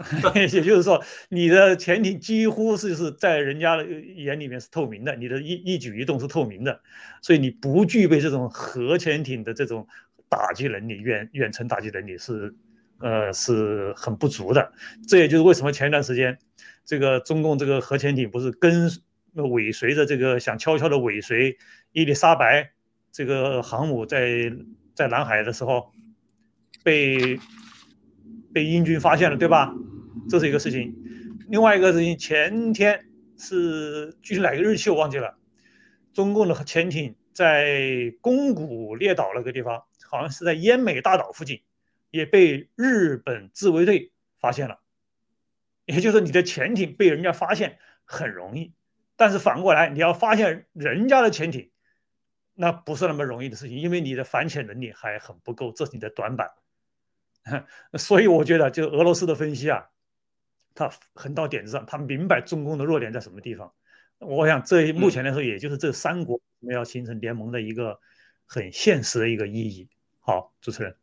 [0.34, 6.80] 也就是说，你的潜艇几乎是是在人家的眼里面是透明的，你的一一举一动是透明的，
[7.20, 9.86] 所以你不具备这种核潜艇的这种
[10.28, 12.54] 打击能力，远远程打击能力是
[13.00, 14.72] 呃是很不足的。
[15.08, 16.38] 这也就是为什么前一段时间
[16.84, 18.90] 这个中共这个核潜艇不是跟
[19.50, 21.56] 尾随着这个想悄悄的尾随
[21.92, 22.70] 伊丽莎白
[23.10, 24.52] 这个航母在
[24.94, 25.90] 在南海的时候
[26.84, 27.38] 被。
[28.52, 29.72] 被英军发现了，对吧？
[30.28, 30.92] 这是一个事情。
[31.50, 33.00] 另外一个事情，前天
[33.38, 35.38] 是具体哪个日期我忘记了。
[36.12, 41.60] 中共的潜艇在宫古列岛那个地方，好像是在奄美大岛附近，
[42.10, 44.80] 也被日本自卫队发现了。
[45.86, 48.72] 也就是说，你的潜艇被人家发现很容易，
[49.16, 51.70] 但是反过来，你要发现人家的潜艇，
[52.54, 56.48] 那不是那么容易的事情，因为你的反潜能力还很不够，这是你的短板。
[57.98, 59.88] 所以我觉得，就俄罗斯的分析啊，
[60.74, 63.72] 他很到点子上，他明白中共的弱点在什么地方。
[64.18, 67.98] 我想，这目前来说，也就是这三国要形成联盟的一个
[68.46, 69.88] 很现实的一个意义。
[70.20, 70.94] 好，主持人。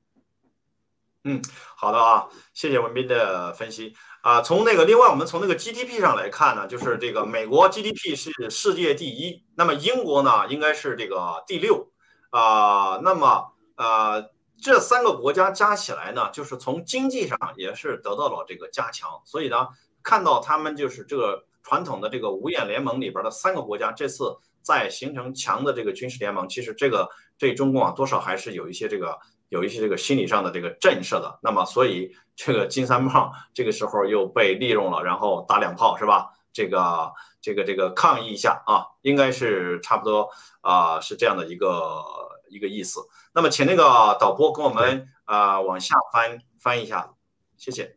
[1.27, 1.41] 嗯，
[1.75, 4.41] 好的啊，谢谢文斌的分析啊。
[4.41, 11.91] 从那个，另外我们从那个 GDP 上来看呢，就是这个美国 GDP 是世界第一，那么英国呢应该是这个第六
[12.29, 12.99] 啊。
[13.03, 14.31] 那么呃。
[14.59, 19.67] 这三个国家加起来呢，就是从经济上也是得到了这个加强，所以呢，
[20.01, 29.15] 看到他们就是这个传统的这个五眼联盟里边的三个国家，这次在形成强的这个军事联盟，其实这个对中共啊多少还是有一些这个
[29.49, 31.39] 有一些这个心理上的这个震慑的。
[31.41, 36.33] 那么，所以这个金三胖这个时候又被利用了，然后打两炮是吧？
[36.53, 40.29] 这个这个这个抗议一下啊，应该是差不多
[40.61, 42.03] 啊，是这样的一个
[42.49, 42.99] 一个意思。
[43.33, 47.13] 那么，请那个导播跟我们啊往下翻翻一下，
[47.57, 47.95] 谢谢。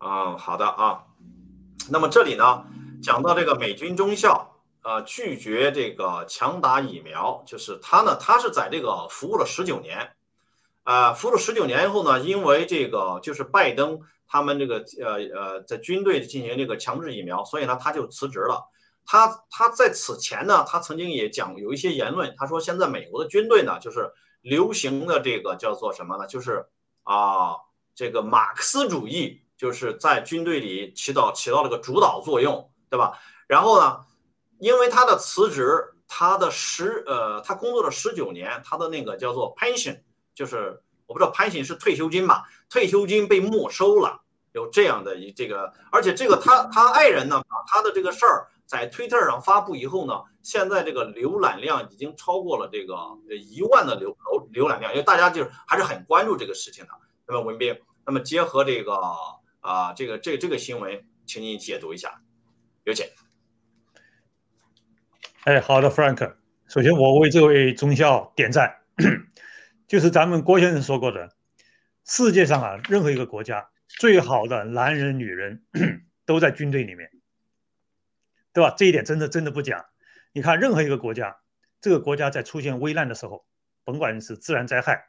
[0.00, 1.04] 嗯，好的啊。
[1.90, 2.64] 那么这里呢，
[3.00, 4.49] 讲到这个美军中校
[4.82, 10.12] 呃拒绝这个强打疫苗，就是他呢，他是在这个服务了十九年，
[10.84, 18.68] 啊，服务了十九年以后呢，因为这个就是拜登他们这个呃呃在军队进行这个强制疫苗，所以呢他就辞职了。
[19.06, 26.26] 他他在此前呢，他曾经也讲有一些言论，他说现在美国的军队呢，就是流行的这个叫做什么呢？
[26.28, 26.66] 就是
[27.02, 27.56] 啊，
[27.94, 33.18] 这个马克思主义就是在军队里起到起到了个主导作用，对吧？
[33.48, 34.00] 然后呢，
[34.60, 39.98] 因为他的辞职，他的十呃，他工作了十九年，他的那个叫做 pension，
[40.34, 42.44] 就是我不知道 pension 是退休金吧？
[42.68, 44.20] 退休金被没收了，
[44.52, 52.94] 有这样的一这个，而且这个他他爱人呢，把他的这个事儿在推特上发布以后呢，现在这个浏览量已经超过了这个
[53.28, 56.90] 一万的浏浏浏览量，因为大家就是还是很关注这个事情的。
[57.26, 59.00] 那么文斌，那么结合这个
[59.60, 62.20] 啊这个这这个新闻，请你解读一下，
[62.84, 63.06] 有请。
[65.44, 66.34] 哎，好的，Frank。
[66.68, 68.76] 首先，我为这位中校点赞。
[69.88, 71.34] 就是咱们郭先生说过的，
[72.04, 75.64] 世界上啊，任何一个国家最好的男人、女人
[76.26, 77.10] 都在军队里面，
[78.52, 78.74] 对吧？
[78.76, 79.86] 这一点真的真的不假。
[80.34, 81.38] 你看，任何一个国家，
[81.80, 83.46] 这个国家在出现危难的时候，
[83.82, 85.06] 甭管是自然灾害、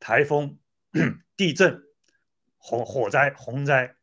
[0.00, 0.58] 台风、
[1.36, 1.80] 地震、
[2.58, 3.94] 火火灾、洪灾，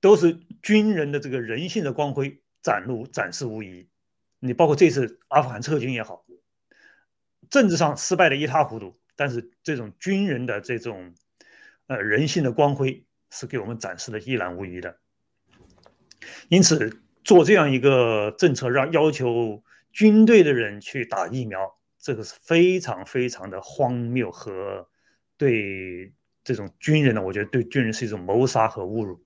[0.00, 3.89] 都是军人的这个人性的光辉展露展示无遗。
[4.42, 6.24] 你包括这次阿富汗撤军也好，
[7.50, 11.14] 政治上失败的一塌糊涂，但是这种军人的这种
[11.88, 14.98] 呃人性的光辉是给我们展示的一览无遗的。
[16.48, 19.62] 因此，做这样一个政策，让要求
[19.92, 24.88] 军队的人去打疫苗，这个是非常非常的荒谬和
[25.36, 29.22] 对这种军人呢，我觉得对军人是一种谋杀和侮辱。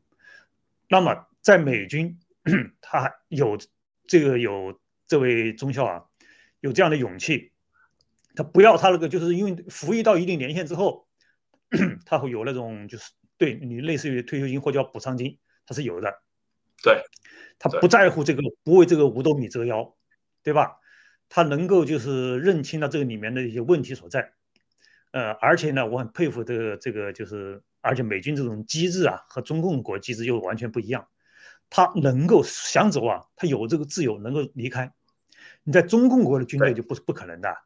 [0.88, 2.18] 那么，在美军，
[2.82, 3.56] 他有
[4.08, 4.76] 这个有。
[5.06, 6.04] 这位中校啊，
[6.60, 7.52] 有这样的勇气，
[8.34, 11.06] 他不要他那个，就是因为服役到一定年限之后，
[12.06, 16.22] 他会有那种就是对你类似于退休金或叫补偿金，他是有的。
[16.82, 17.02] 对，
[17.58, 19.96] 他不在乎这个，不为这个五斗米折腰，
[20.42, 20.76] 对吧？
[21.28, 24.32] 他能够就是认清了这个里面的一些问题所在。
[25.12, 31.06] 呃，而且呢，我很佩服这个这个就是，而且美军这种机制啊，和中共国机制又完全不一样。
[31.70, 34.92] 他能够想走啊，他有这个自由能够离开。
[35.62, 37.56] 你在中共国的军队就不是不可能的。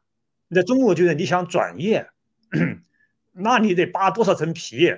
[0.47, 2.09] 你在中共国军队，你想转业，
[3.33, 4.93] 那你得扒多少层皮？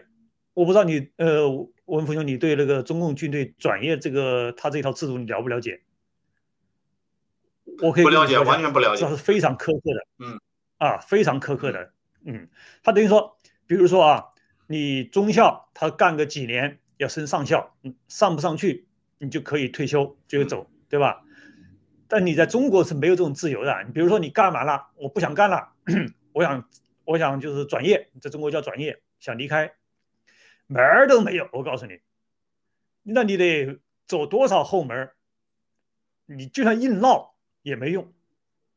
[0.54, 1.49] 我不知道你呃，
[1.86, 5.82] 文福兄，你对那个中共军队转业这个他这套制度你了不了解？
[7.82, 10.08] 我可以不了解，完全不了解，这是非常苛刻的。
[10.20, 10.39] 嗯，
[10.78, 11.93] 啊，非常苛刻的。
[12.26, 12.47] 嗯，
[12.84, 14.26] 他等于说，比如说啊，
[14.68, 17.76] 你中校他干个几年要升上校，
[18.08, 18.88] 上不上去？
[19.22, 21.24] 你就可以退休，就走，对吧？
[22.07, 23.84] 但你在中国是没有这种自由的。
[23.86, 25.74] 你比如说，你干完了，我不想干了，
[26.34, 26.67] 我想，
[27.05, 29.76] 我想就是转业，在中国叫转业，想离开，
[30.65, 31.47] 门儿都没有。
[31.53, 31.99] 我告诉你，
[33.03, 35.15] 那你得走多少后门儿？
[36.26, 38.11] 你就算硬闹也没用。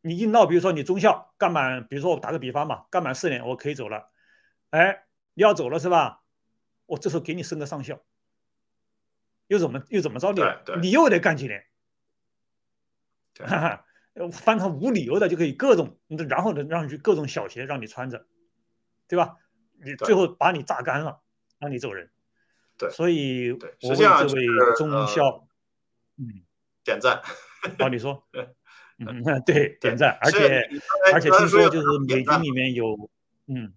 [0.02, 4.10] 你硬闹，比如说你中校干满，比如说我打个比方嘛，干满四年我可以走了。
[4.68, 6.20] 哎，你要走了是吧？
[6.84, 7.98] 我这时候给你升个上校。
[9.48, 10.76] 又怎么又怎么着的？
[10.80, 11.64] 你又得干几年？
[13.38, 13.84] 哈哈，
[14.30, 18.26] 翻他无理由的就可以各种，然后呢让你去各种小鞋让你穿着，
[19.08, 19.36] 对吧？
[19.84, 21.20] 你最后把你榨干了，
[21.58, 22.10] 让你走人。
[22.78, 25.46] 对，所以我为这位中校，
[26.16, 26.44] 嗯，
[26.84, 27.20] 点赞。
[27.78, 28.26] 好，你说，
[28.98, 30.16] 嗯，对，点赞。
[30.20, 30.68] 而且
[31.12, 33.10] 而且听说就是美军里面有，
[33.46, 33.74] 嗯，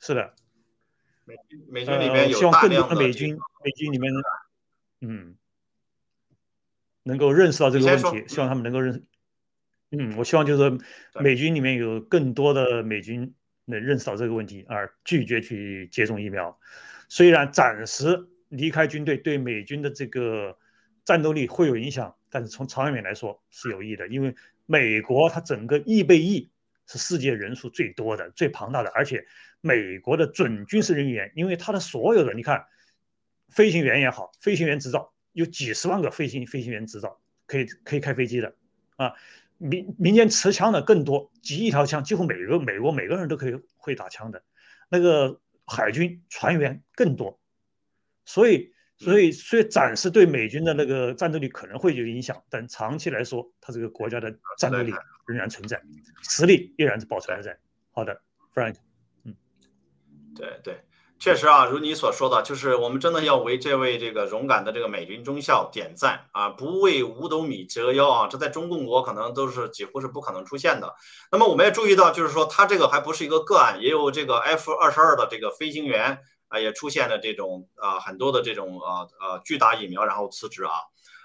[0.00, 0.34] 是的。
[1.28, 1.36] 美
[1.68, 4.10] 美军里面有希望更多的美军美军里面，
[5.02, 5.36] 嗯，
[7.02, 8.24] 能够认识到这个问题。
[8.26, 9.04] 希望他们能够认，
[9.90, 10.78] 嗯，我希望就是
[11.20, 13.34] 美军里面有更多的美军
[13.66, 16.58] 能认识到这个问题，而拒绝去接种疫苗。
[17.10, 20.56] 虽然暂时离开军队对美军的这个
[21.04, 26.50] 战斗力会有影响，但是从长远来说是有益的，因为美国它整个预备役
[26.88, 29.24] 是世界人数最多的、最庞大的，而且。
[29.60, 32.64] 美国的准军事人员，因为他的所有的，你看，
[33.48, 38.54] 飞行员也好，飞行员执照有几十万个飞行飞行员执照可以可以开飞机的
[38.94, 39.12] 啊，
[39.56, 44.40] 民民间持枪的更多，几亿条枪，几乎每个美国每个人都可以会打枪的，
[44.88, 47.40] 那个海军船员更多，
[48.24, 54.92] 所以所以所以暂时对美军的那个战斗力可能会有影响，但长期来说，他这个国家的战斗力
[55.26, 55.80] 仍然存在，
[56.22, 57.56] 实力依然是保存在。
[57.92, 58.20] 好的
[58.52, 58.74] ，Frank
[59.24, 59.34] 嗯。
[60.34, 60.80] 对对，
[61.18, 66.50] 确实啊，如你所说的，就是我们真的要为这位这个勇敢的这个美军中校点赞啊！
[66.50, 70.94] 不为五斗米折腰啊，这在中共国可能都是几乎是不可能出现的。
[71.32, 80.72] 那么我们也注意到，就是说他这个还不是一个个案，也有这个 F 二十二的这个飞行员啊，也出现了这种啊很多的这种呃呃拒打疫苗然后辞职啊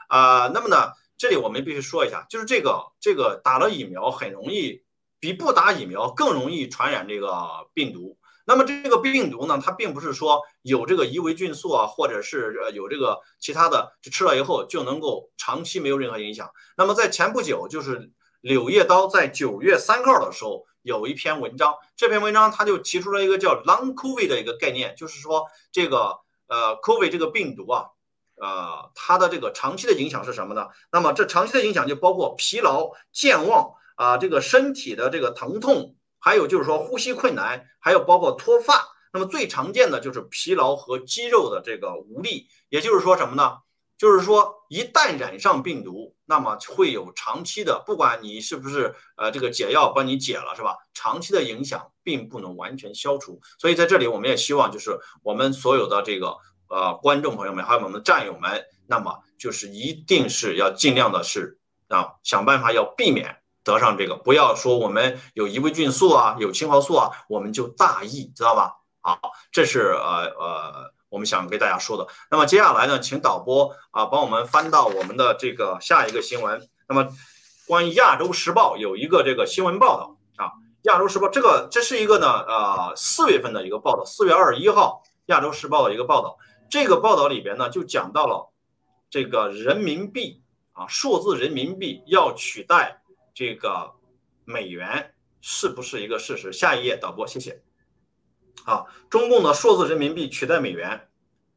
[0.07, 0.47] 啊。
[0.53, 4.83] 那么呢，这里我们必须说一下，就是这个这个打了疫苗很容易
[5.19, 8.17] 比不打疫苗更容易传染这个病毒。
[8.45, 16.51] 那么这个病毒呢，它并不是说有这个伊维菌素啊，或者是有这个其他的，吃了以后就能够长期没有任何影响。
[16.75, 17.99] 那么在前不久，就是
[18.41, 27.87] 《柳叶刀》在九月三号的时候有一篇文章，这篇文章他就提出了一个叫 “long COVID” 的一个概念，就是说这个呃 COVID 这个病毒啊，
[28.35, 30.67] 呃它的这个长期的影响是什么呢？
[30.91, 35.95] 那么这长期的影响就包括疲劳、健忘啊，这个身体的这个疼痛。
[36.19, 38.87] 还有就是说呼吸困难，还有包括脱发。
[39.11, 42.47] 那么最常见的就是疲劳和肌肉的这个无力。
[42.69, 43.57] 也就是说什么呢？
[44.03, 50.75] 就是说一旦染上病毒，那么会有长期的，不管你是不是呃这个解药帮你解了是吧？
[50.93, 53.39] 长期的影响并不能完全消除。
[53.57, 56.35] 所以在这里我们也希望就是我们所有的这个
[56.67, 63.37] 呃观众朋友们，还有我们的战友们，那么就是一定是要尽量的是啊想办法要避免。
[63.63, 68.73] 得上这个，不要说我们有伊维菌素啊，有青蒿素啊，我们就大意，知道吧？
[68.99, 69.17] 好，
[69.53, 72.07] 这是呃呃，我们想给大家说的。
[72.31, 76.67] 那么接下来呢，请导播啊帮我们翻到我们的这个下一个新闻。
[76.89, 77.07] 那么
[77.67, 80.47] 关于《亚洲时报》有一个这个新闻报道啊，
[80.83, 86.35] 《亚洲时报》这个这是一个呢呃四月份的一个报道，四月二十一号，《亚洲时报》的一个报道。
[86.67, 88.51] 这个报道里边呢就讲到了
[89.11, 90.41] 这个人民币
[90.71, 93.01] 啊，数字人民币要取代。
[93.35, 93.91] 这个
[94.45, 96.51] 美元是不是一个事实？
[96.51, 97.61] 下一页，导播，谢谢。
[98.65, 101.07] 啊，中共的数字人民币取代美元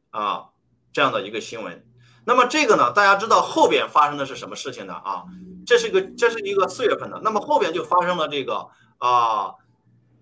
[0.09, 0.49] 啊，
[0.91, 1.85] 这样的一个新闻。
[2.25, 4.93] 那么这个呢，大家知道后边发生的是什么事情呢？
[4.93, 5.23] 啊，
[5.65, 7.21] 这是一个，这是一个四月份的。
[7.23, 8.67] 那么后边就发生了这个
[8.97, 9.53] 啊，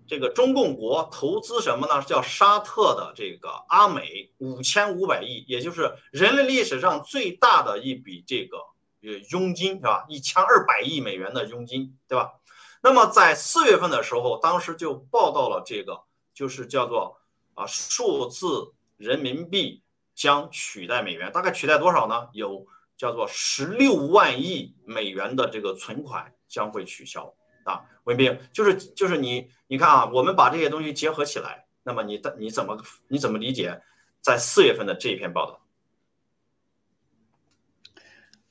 [0.06, 2.00] 这个中共国投资什么呢？
[2.02, 8.58] 叫沙特的这个阿美五千五百亿，也就是人类历史上最大的一笔这个
[9.02, 9.18] 呃。
[9.32, 10.04] 佣金是吧？
[10.08, 12.34] 一千二百亿美元的佣金，对吧？
[12.82, 16.02] 那么在四月份的时候，当时就报道了这个，
[16.36, 17.18] 就是叫做
[17.54, 19.82] 啊，数字人民币
[20.14, 22.28] 将取代美元，大概取代多少呢？
[22.34, 27.34] 有叫做十六万亿美元的这个存款将会取消
[27.64, 27.86] 啊。
[28.04, 33.80] 文斌，就是就是你你看啊，我们把这些东西结合起来，那么你的你怎么你怎么理解
[34.20, 35.62] 在四月份的这一篇报道？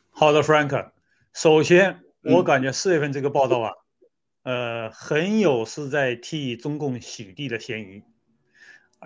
[0.10, 0.92] 好的，Frank。
[1.34, 3.74] 首先，我感觉四月份这个报道啊，
[4.46, 8.02] 呃，很有是在替中共洗地的嫌疑。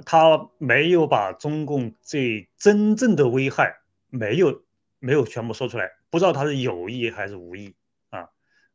[0.06, 3.74] 他没有把中共最真正的危害
[4.10, 4.64] 没有
[5.00, 7.74] 没有全部说出来，不知道他是有意还是无意
[8.10, 8.28] 啊？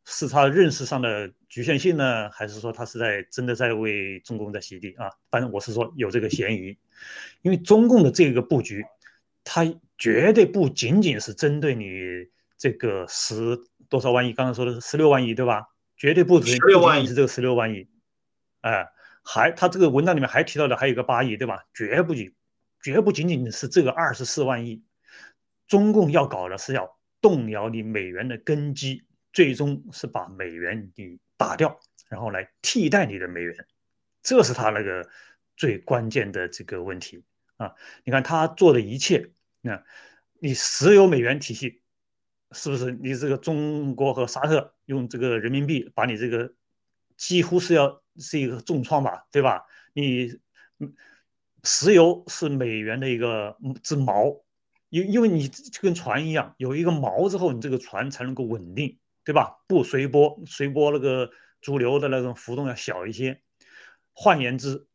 [0.05, 5.11] 是他认识上的局限性呢，还是说他是在真的在为中共在洗地啊？
[5.31, 6.77] 反正我是说有这个嫌疑，
[7.43, 8.85] 因为中共的这个布局，
[9.45, 9.65] 他。
[9.97, 11.87] 绝对不仅仅是针对你
[12.59, 13.57] 这个十
[13.89, 15.63] 多少万亿，刚才说的是十六万亿，对吧？
[15.97, 17.89] 绝对不止十六万亿是这个十六万亿，
[18.61, 18.89] 哎，
[19.23, 21.65] 还他这个文章里面还提到的还有个八亿，对吧？
[21.73, 22.35] 绝不仅
[22.83, 24.83] 绝不仅仅是这个二十四万亿，
[25.67, 33.67] 中共要搞的是要动摇你美元的根基，最终是把美元你打掉，然后来替代你的美元，
[34.23, 35.09] 这是他那个
[35.57, 37.25] 最关键的这个问题
[37.57, 37.73] 啊！
[38.05, 39.31] 你看他做的一切。
[39.61, 39.83] 那，
[40.41, 41.81] 你石油美元体系，
[42.51, 46.55] 是不是你这个中国和沙特用这个人民币把你这个
[47.17, 49.65] 几乎是要是一个重创吧，对吧？
[49.93, 50.39] 你
[51.63, 54.43] 石油是美元的一个之锚，
[54.89, 59.57] 因因为你就跟船一样，有一个锚之后，你这个船才能够稳定，对吧？
[59.67, 61.31] 不随波，随波那个
[61.61, 63.41] 主流的那种浮动要小一些。
[64.13, 64.87] 换言之，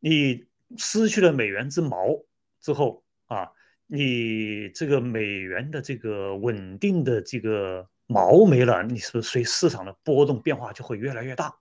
[0.00, 2.24] 你失去了美元之锚
[2.60, 3.50] 之后啊。
[3.94, 11.54] 你这个美元的这个稳定的这个锚没了，你是不是随市场的波动变化就会越来越大？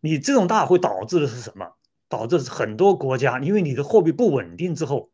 [0.00, 1.74] 你这种大会导致的是什么？
[2.08, 5.10] 导致很多国家因为你的货币不稳定之后，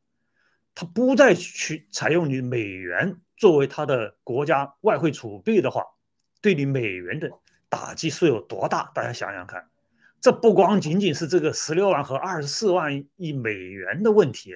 [0.75, 5.85] 它不再去采用你美元作为它的国家外汇储备的话，
[6.43, 7.31] 对你美元的
[7.71, 8.91] 打击是有多大？
[8.95, 9.67] 大家想想看，
[10.21, 14.55] 这不光仅仅是这个十六万和二十四万亿美元的问题。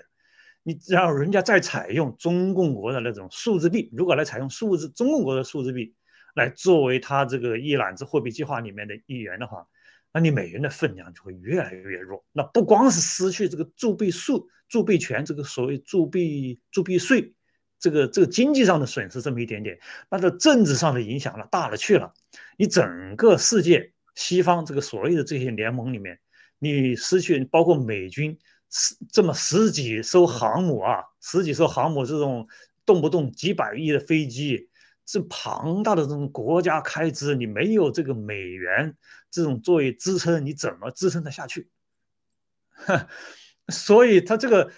[0.68, 5.94] 你让人家再采用中共国的那种数字币，如果来采用数字中共国的数字币
[6.34, 9.64] 来作为他这个一揽子货币计划里面的一员的话，
[10.12, 12.24] 那你美元的分量就会越来越弱。
[12.32, 17.32] 那不光是失去这个铸币数、铸币权，这个所谓铸币铸币税，
[17.78, 19.78] 这个这个经济上的损失这么一点点，
[20.10, 22.12] 那这政治上的影响了大了去了。
[22.58, 26.18] 你整个世界西方这个所谓的这些联盟里面，
[26.58, 28.36] 你失去包括美军。
[28.70, 32.46] 十这么十几艘航母啊，十几艘航母这种
[32.84, 34.68] 动不动几百亿的飞机，
[35.04, 38.96] 这庞大的这种国家开支，你没有这个美元
[39.30, 41.68] 这种作为支撑，你怎么支撑得下去？
[43.68, 44.70] 所以，他这个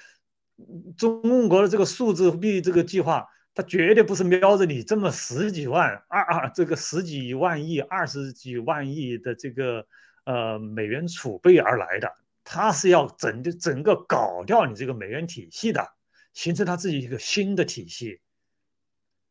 [0.97, 9.84] 中国的这个数字货币这个计划，它绝对不是瞄着你这么十几万二二这个十几万亿、二十几万亿的这个
[10.24, 12.11] 呃美元储备而来的，
[12.51, 15.86] 它是要整的整个搞掉你这个美元体系的，
[16.32, 18.22] 形成它自己一个新的体系。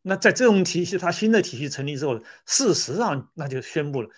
[0.03, 4.09] 那在这种体系，它新的体系成立之后，事实上那就宣布了，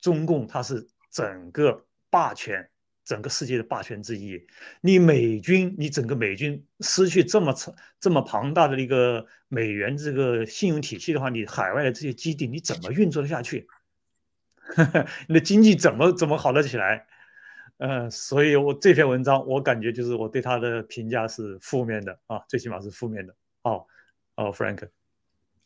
[0.00, 2.66] 中共它是整个霸权。
[3.02, 4.40] 整个世界的霸权之一，
[4.82, 13.66] 你美军，你整个美军失去这么长、这么庞大的一个美元这个信用体系的话，你海外的这些基地你怎么运作的下去？
[15.26, 17.04] 你的经济怎么怎么好得起来？
[17.80, 23.34] 呃，所以我这篇文章我感觉就是我对他的评价是负面的啊，最起码是负面的。
[23.62, 23.86] 哦
[24.36, 24.86] 哦，Frank，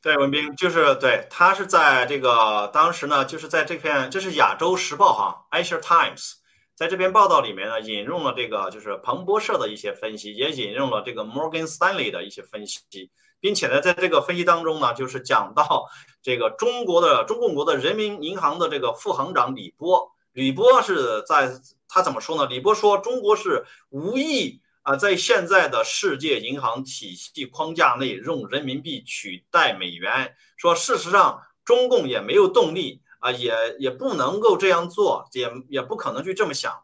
[0.01, 6.35] 对，文斌就是对他是在这个当时呢，就是在这篇这是亚洲时报哈，Asia Times。
[6.77, 13.11] 在这篇报道里面呢，引用了这个就是彭博社的一些分析，也引用了这个 Morgan Stanley 的一些分析，
[13.41, 15.89] 并且呢，在这个分析当中呢，就是讲到
[16.23, 21.51] 这个中国的中共国的人民银行的这个副行长李波，李波是在
[21.89, 22.47] 他怎么说呢？
[22.47, 30.37] 李波说，中国是无意啊，在现在的世界银行体系框架内用人民币取代美元。
[30.59, 33.01] 说事实上，中共也没有动力。
[33.25, 36.83] 啊，也也不能够这样做，也也不可能去这么想。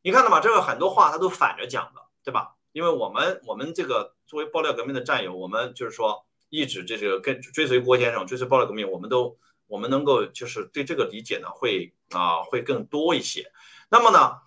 [0.00, 0.40] 你看到吗？
[0.40, 2.54] 这个很多话他都反着讲的，对吧？
[2.72, 9.36] 因为我们我们这个作为爆料革命的战友，我们就是说一直这个跟追随郭先生，追随爆料革命，我们都
[9.74, 13.50] 我们能够就是对这个理解呢，会啊会更多一些。
[13.90, 14.38] 那么呢，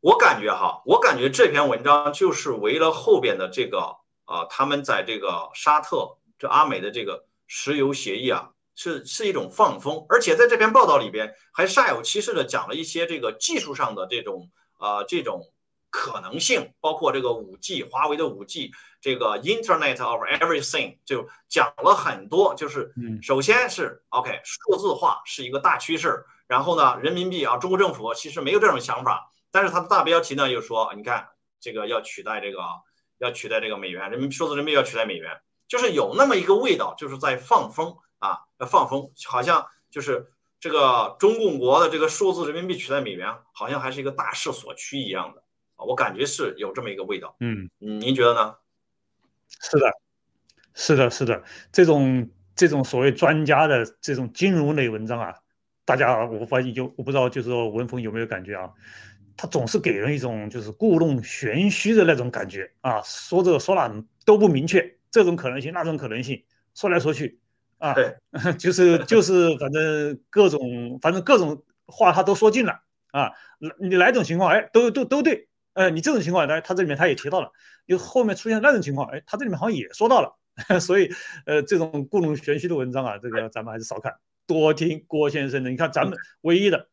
[0.00, 8.50] 我感觉哈，我感觉这篇文章就是为了后边的这个啊，他们在这个沙特这阿美的这个石油协议啊。
[8.74, 15.52] 是是一种放风，而且在这篇报道里边还煞有其事的讲了一些这个技术上的这种啊这种
[15.92, 22.52] 可能性，包括这个五 G，华为的五 G，这个 Internet of Everything，就讲了很多。
[22.56, 31.28] 就是首先是 OK，数字化是一个大趋势，然后呢，人民币啊，中国政府其实没有这种想法，但是它的大标题呢又说，你看
[31.60, 32.58] 这个要取代这个
[33.18, 37.96] 要取代这个美元，人民数字人民币要取代美元，就是有那么一个味道，就是在放风。
[38.22, 45.41] 啊，要放风，好像就是这个中共国的这个数字人民币取代美元，好像还是一个大势所趋一样的啊，
[45.84, 47.36] 我感觉是有这么一个味道。
[47.40, 48.54] 嗯，您觉得呢？
[49.60, 49.92] 是的，
[50.74, 55.34] 是的，是的，这种这种所谓专家的这种金融类文章啊，
[55.84, 58.70] 大家我发现就我不知道，就是说文峰有没有感觉啊？
[59.36, 67.38] 他总是给人一种就是故弄玄虚的那种感觉啊，说这说那都不明确，这种可能性那种可能性，说来说去。
[67.78, 68.16] 啊，对，
[68.56, 72.80] 就是就是，反正各种，反正各种话他都说尽了
[73.10, 73.32] 啊。
[73.80, 75.48] 你哪种情况，哎，都都都对。
[75.74, 77.50] 呃，你这种情况，他他这里面他也提到了。
[77.86, 80.38] 就后面出现那种情况，哎，他这里面好像也说到了。
[80.80, 81.10] 所以，
[81.46, 84.12] 呃，这种故弄玄虚的文章啊，这个咱们还是少看，
[84.46, 85.70] 多听郭先生的。
[85.70, 86.88] 你看咱们唯一的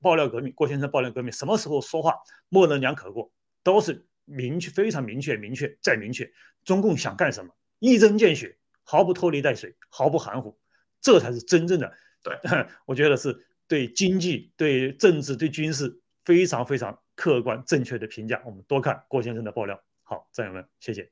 [0.00, 2.14] 爆料革命，郭先生爆料革命，什么时候说话
[2.48, 3.30] 模棱两可过，
[3.62, 6.30] 都是明确，非常明确，明确再明确，
[6.64, 8.56] 中共想干什么，一针见血。
[8.90, 10.58] 毫不拖泥带水，毫不含糊，
[11.02, 11.92] 这才是真正的
[12.22, 12.34] 对。
[12.86, 13.36] 我觉得是
[13.68, 18.40] 对经济、对政治、对军事非常非常客观正确的评价。
[18.46, 19.82] 我们多看郭先生的爆料。
[20.04, 21.10] 好，战友们，谢谢。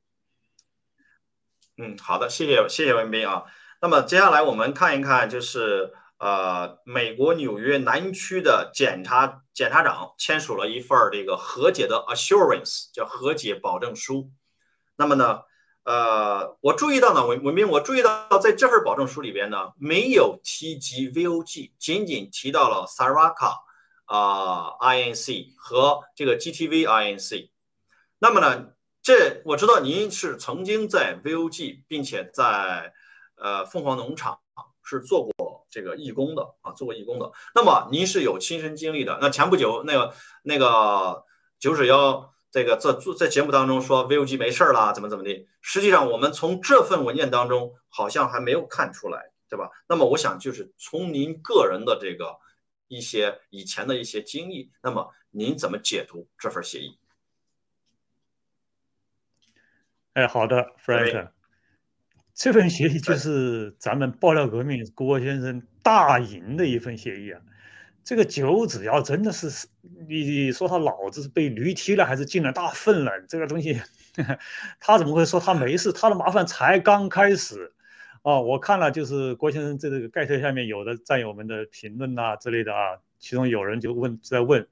[1.78, 3.42] 嗯，好的，谢谢谢谢文斌啊。
[3.82, 14.30] 那么接下来我们看一看，就是呃，美国纽约南区的检察检察长签署了一份这个和解的 assurance，叫和解保证书。
[14.94, 15.40] 那么呢？
[15.82, 23.52] 呃，我注意到呢，文文斌，我注意到在这份保证书里边呢，没有提及 VOG，仅仅提到了 Saraka
[24.06, 27.50] 啊 INC 和这个 GTV INC。
[28.18, 32.92] 那么呢，这我知道您是曾经在 VOG，并且在
[33.36, 34.40] 呃凤凰农场
[34.82, 37.30] 是做过这个义工的啊，做过义工的。
[37.54, 39.18] 那么您是有亲身经历的。
[39.20, 41.24] 那前不久那个那个
[41.58, 42.32] 九指妖。
[42.52, 45.46] 这个在做在节目当中说 VOG 没事儿啦，怎么怎么的？
[45.60, 49.68] 实际上我们从这份文件当中好像还没有看出来，对吧？
[49.90, 52.38] 那么我想就是从您个人的这个
[52.88, 56.98] 一些以前的一些经历，那么您怎么解读这份协议？
[60.14, 61.30] 哎，好的，Frank，
[62.32, 67.40] 这份协议就是咱们爆料革命郭先生大赢的一份协议啊。
[68.02, 69.66] 这个九子要真的是
[70.08, 73.20] 你说他脑子是被驴踢了还是进了大粪了？
[73.28, 73.82] 这个东西，
[74.78, 75.92] 他怎么会说他没事？
[75.92, 77.74] 他的麻烦才刚开始
[78.26, 84.66] 哦，我看了，就是郭先生在这个盖特下面有的战友们的评论呐之类的啊，其中有人就问在问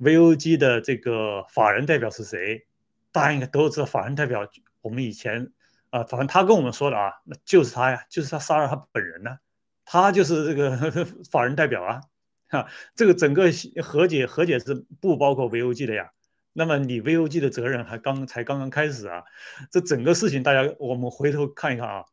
[0.00, 2.66] ，VOG 的这个法人代表是谁？
[3.10, 4.46] 大家应该都知道，法人代表
[4.82, 5.50] 我们以前
[5.88, 9.38] 啊，反正他跟我们说的啊，那就是他呀，就是他杀了他本人呢，
[9.86, 10.76] 他就是这个
[11.30, 12.02] 法人代表啊，
[12.50, 13.50] 哈，这个整个
[13.82, 16.10] 和解和解是不包括 VOG 的呀。
[16.52, 19.24] 那么你 VOG 的责任还刚才刚刚开始啊，
[19.70, 22.04] 这整个事情大家我们回头看一看啊，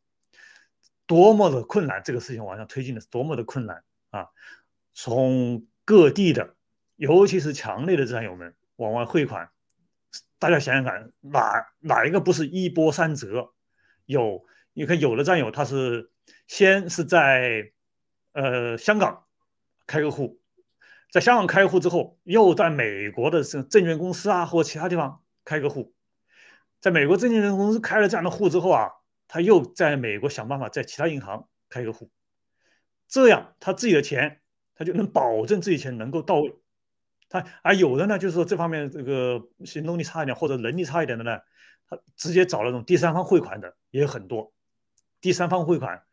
[1.07, 3.81] 多么的困难，这个事情往上推进的是多么的困难
[4.11, 4.27] 啊！
[4.93, 6.55] 从各地的，
[6.97, 9.49] 尤其是强烈的战友们往外汇款，
[10.37, 13.53] 大家想想看，哪哪一个不是一波三折？
[14.05, 16.11] 有你看，有的战友他是
[16.45, 17.71] 先是在
[18.33, 19.23] 呃香港
[19.87, 20.39] 开个户。
[21.09, 25.93] 在香港开户之后，又在美国的证证券公司啊，或其他地方开个户。
[26.81, 28.91] 在美国证券公司开了这样的户之后啊，
[29.27, 32.09] 他又在美国想办法在其他银行开个户，
[33.07, 34.39] 这样他自己的钱
[34.75, 36.55] 他就能保证自己钱能够到位。
[37.29, 41.39] 他而有的呢，就是说这方面这个行动力差一点或者能力差一点的呢，
[41.89, 44.53] 他直接找那种第三方汇款的也很多。
[45.21, 46.03] 第三方汇款。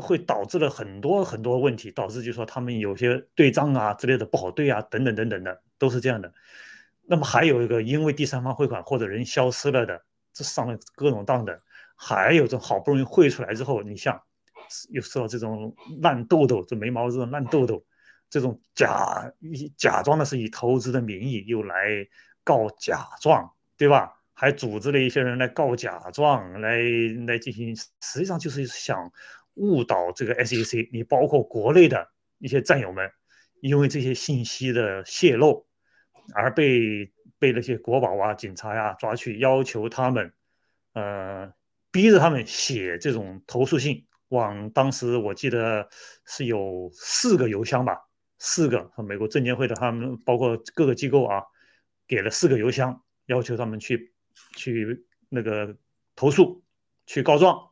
[0.00, 6.32] 会导致了很多很多问题，导致就说他们有些对账啊之类的不好对啊，等等等等的都是这样的。
[7.02, 10.00] 那么还有一个因为第三方汇款或者人消失了的，
[10.32, 11.60] 这上面各种当的，
[11.98, 14.18] 还有这好不容易汇出来之后，你像
[14.90, 17.84] 又受到这种烂痘痘，这眉毛这种烂痘痘，
[18.30, 19.30] 这种假
[19.76, 22.06] 假装的是以投资的名义又来
[22.44, 24.14] 告假状，对吧？
[24.32, 26.78] 还组织了一些人来告假状，来
[27.26, 29.10] 来进行，实际上就是想。
[29.60, 33.10] 误导这个 SEC，你包括国内的一些战友们，
[33.60, 35.66] 因为这些信息的泄露，
[36.32, 40.32] 而被被那些国宝啊、警察呀抓去，要求他们，
[40.92, 41.52] 呃，
[41.90, 44.06] 逼着他们写这种投诉信。
[44.28, 45.88] 往当时我记得
[46.26, 47.96] 是有四个邮箱吧，
[48.38, 51.42] 四个和美国证监会的他们，包括各个机构啊，
[52.06, 54.12] 给了四个邮箱，要求他们去
[54.56, 55.76] 去那个
[56.14, 56.62] 投诉，
[57.06, 57.64] 去告状。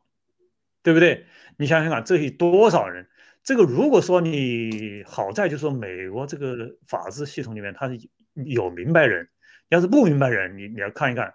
[0.83, 1.25] 对不对？
[1.57, 3.05] 你想想看，这有多少人？
[3.43, 6.55] 这个如果说你好在，就是说美国这个
[6.87, 7.99] 法治系统里面，他是
[8.45, 9.27] 有明白人。
[9.67, 11.33] 要是不明白人，你你要看一看，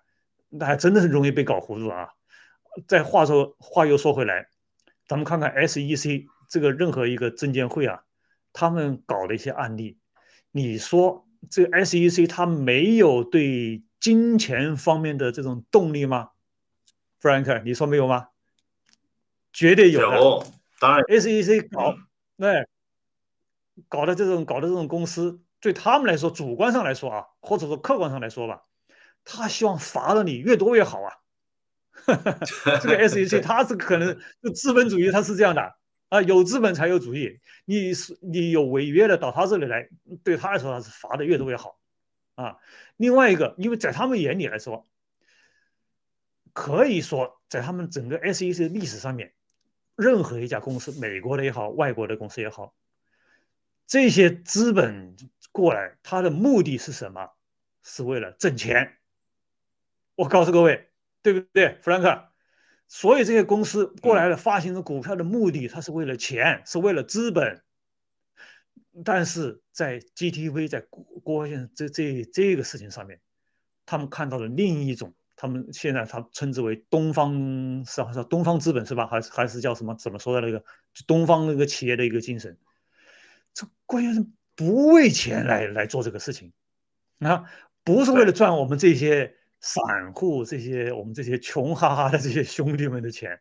[0.49, 2.09] 那还真的是容易被搞糊涂啊。
[2.87, 4.49] 再话说话又说回来，
[5.07, 8.05] 咱们看看 SEC 这个任何一个证监会啊，
[8.53, 9.99] 他们搞的一些案例，
[10.51, 16.31] 你说这个 SEC 它没有对金钱方面的这种动力吗
[17.21, 18.29] ？Frank，你说没有吗？
[19.53, 20.47] 绝对有的，
[20.81, 21.95] 当然，SEC 搞
[22.37, 22.65] 那
[23.89, 28.63] 搞的这种搞的这种公司，对他们来说，主观上来说啊，或者说客观上来说吧，
[29.25, 31.22] 他希望罚的你越多越好啊。
[32.81, 35.75] 这个 SEC 它是可能就资本主义，它是这样的
[36.09, 37.41] 啊，有资本才有主义。
[37.65, 39.89] 你是你有违约的到他这里来，
[40.25, 41.79] 对他来说他是罚的越多越好
[42.35, 42.57] 啊。
[42.97, 44.87] 另外一个，因为在他们眼里来说，
[46.53, 49.33] 可以说在他们整个 SEC 的历史上面。
[49.95, 52.75] 任何一家公司，美国的也好，外国的公司也好，
[53.87, 55.15] 这些资本
[55.53, 57.29] 过来，它的目的是什么？
[57.83, 58.97] 是为了挣钱。
[60.15, 60.92] 我告诉各位，
[61.23, 62.29] 对不对，弗兰克？
[62.89, 67.63] 所以这些公司过来的发行的股票的目的，它是为了钱，是为了资本。
[69.05, 70.85] 但是在 GTV 在
[71.25, 73.19] 郭先生这这这个事情上面，
[73.87, 75.15] 他们看到了另一种。
[75.35, 77.33] 他们现在他称之为东方
[77.85, 79.09] 是是东方资本是吧？
[79.09, 79.93] 还是还是叫什么？
[79.97, 80.63] 怎么说的那个
[81.05, 82.57] 东方那个企业的一个精神？
[83.53, 86.53] 这关键是不为钱来来做这个事情
[87.19, 87.45] 啊，
[87.83, 93.33] 不是为了赚我们这些散户这些我们这些穷哈哈的这些兄弟们的钱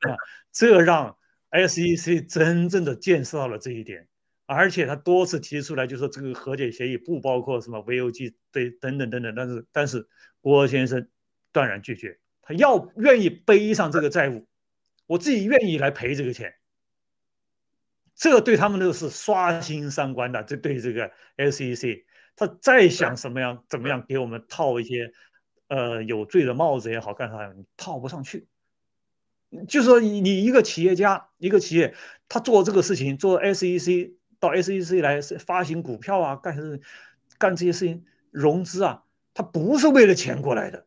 [0.00, 0.14] 啊。
[0.52, 1.16] 这让
[1.50, 4.06] SEC 真正的见识到了这一点，
[4.44, 10.06] 而且他多次提出来就说这个和解协议不包括什么 VOG 对等等等等，但是但是
[10.42, 11.08] 郭先生。
[11.52, 14.46] 断然拒绝，他要愿意背上这个债务，
[15.06, 16.54] 我自己愿意来赔这个钱，
[18.14, 20.44] 这对他们都是刷新三观的。
[20.44, 22.04] 这对这个 SEC，
[22.36, 25.12] 他再想什么样怎么样给我们套一些
[25.70, 28.46] 呃有罪的帽子也好干啥，你套不上去。
[29.66, 31.94] 就说你你一个企业家，一个企业，
[32.28, 36.80] 他做这个事情，做 SEC 到 SEC 来发行股票啊，干什
[37.38, 40.86] 干这些事情融资啊，他不是为了钱过来的。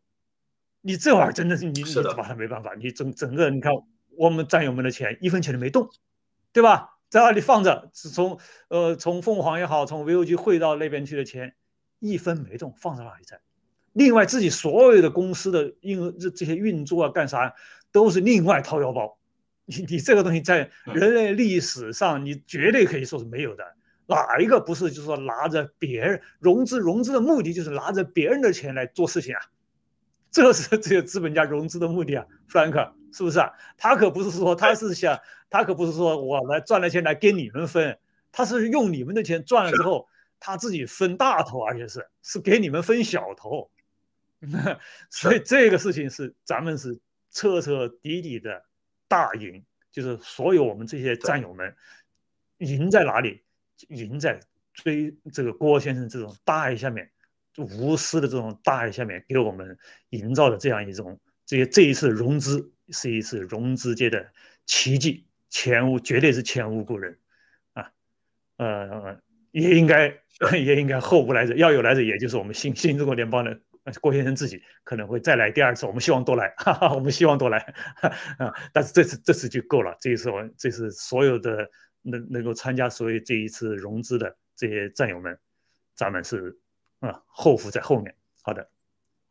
[0.82, 2.74] 你这玩意儿真的是你，你把他没办法。
[2.76, 3.72] 你整整个，你看
[4.18, 5.90] 我们战友们的钱一分钱都没动，
[6.52, 6.98] 对吧？
[7.10, 11.56] 在那里放着，从呃从凤凰也好，从 VOG 汇到那边去的钱
[12.00, 13.40] 一分没动，放在那里在。
[13.94, 17.54] 另外自己所有的公司的运这这些运作啊干啥，
[17.92, 19.18] 都是另外掏腰包，
[19.66, 23.64] 你你这个东西在人类历史上，你绝对可以说是没有的。
[24.06, 29.42] 哪一个不是就是说拿着别人融资融资的目的就是拿着别人的钱来做事情啊？
[30.30, 33.52] 这是这个资本家融资的目的啊，弗兰克是不是啊？
[33.78, 35.18] 他可不是说他是想，
[35.50, 37.98] 他可不是说我来赚了钱来给你们分，
[38.32, 40.08] 他是用你们的钱赚了之后，
[40.40, 43.70] 他自己分大头，而且是是给你们分小头。
[45.10, 47.00] 所以这个事情是咱们是
[47.32, 48.66] 彻彻底底的。
[49.06, 51.76] 大赢就是所有我们这些战友们
[52.58, 53.44] 赢在哪里？
[53.90, 54.40] 赢在
[54.74, 57.08] 追这个郭先生这种大爱下面，
[57.58, 59.78] 无私的这种大爱下面，给我们
[60.10, 64.28] 营造的这样一种这些这一次融资是一次融资界的
[64.66, 67.16] 奇迹，前无绝对是前无古人
[67.74, 67.92] 啊！
[68.58, 69.22] 呃，
[69.52, 70.08] 也应该
[70.58, 73.60] 也应该后无来者，要有来者，也就是我们新新中国联邦的。
[74.00, 77.58] 郭先生自己可能会再来第二次，我们希望多来，哈哈，我们希望多来，
[78.38, 78.54] 啊！
[78.72, 81.70] 但是这次这次就够了，这一次我这是所有的
[82.02, 85.38] 能能够参加所有这一次融资的这些战友们，
[85.96, 86.58] 咱们是
[87.00, 88.16] 啊后福在后面。
[88.42, 88.70] 好的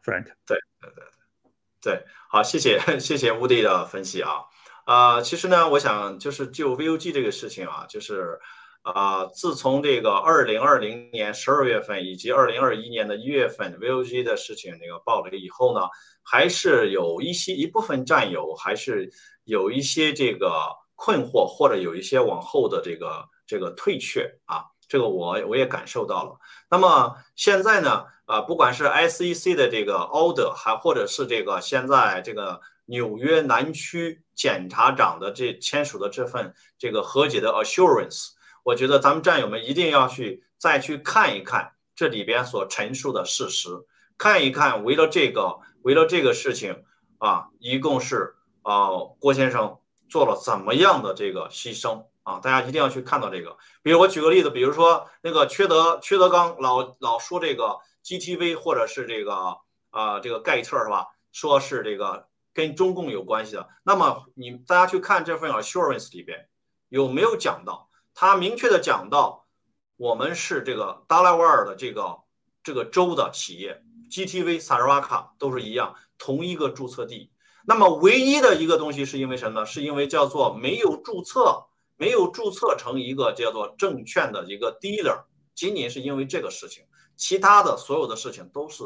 [0.05, 1.05] ，Frank，对对对
[1.81, 4.45] 对，好，谢谢谢谢乌迪的分析啊，
[4.85, 8.39] 啊，其实呢，我想就是就 VOG 这个事情啊，就是。
[8.83, 15.89] 啊，自从这个二零二零年十二月份以及二零二一年的一月份 VOG 的事情那个爆雷以后呢，
[16.23, 19.09] 还是有一些一部分战友还是
[19.45, 20.51] 有一些这个
[20.97, 26.37] 困惑，或者有一些往后的这个这个退却啊，这个我我也感受到了。
[26.69, 38.31] 那么现在呢，啊，不管是 SEC 的这个 order，还或者是这个现在这个纽约南区检察长的这签署的这份这个和解的 assurance。
[38.63, 43.69] 我觉得咱们战友们一定要去再去看一看这里边所陈述的事实，
[44.17, 46.85] 看一看为了这个为了这个事情
[47.19, 52.39] 啊，一共是啊郭先生做了怎么样的这个牺牲啊？
[52.39, 53.57] 大家一定要去看到这个。
[53.83, 59.59] 比如我举个例子，比如说那个缺德缺德刚老老说这个 GTV 或者是这个
[59.91, 61.09] 啊这个盖特是吧？
[61.33, 63.69] 说是这个跟中共有关系的。
[63.83, 66.49] 那么你大家去看这份 assurance 里边
[66.89, 67.89] 有没有讲到？
[68.15, 69.47] 他明确的讲到，
[69.97, 72.19] 我们是这个达拉瓦尔的这个
[72.63, 77.31] 这个州的企业，GTV 萨尔瓦卡都是一样，同一个注册地。
[77.65, 79.67] 那么唯一的一个东西是因为什么呢？
[79.67, 81.65] 是因为叫做没有注册，
[81.97, 85.23] 没有注册成一个叫做证券的一个 dealer，
[85.55, 86.85] 仅仅是因为这个事情，
[87.17, 88.83] 其他的所有的事情都是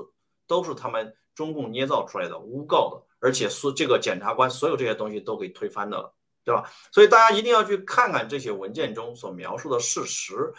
[0.46, 6.14] 都是他们中共捏造出来的诬告的，而且是这个检察官所有这些东西都给推翻的了。
[6.46, 6.70] 对吧？
[6.92, 10.54] 所以大家一定要去看看这些文件中所描述的事实，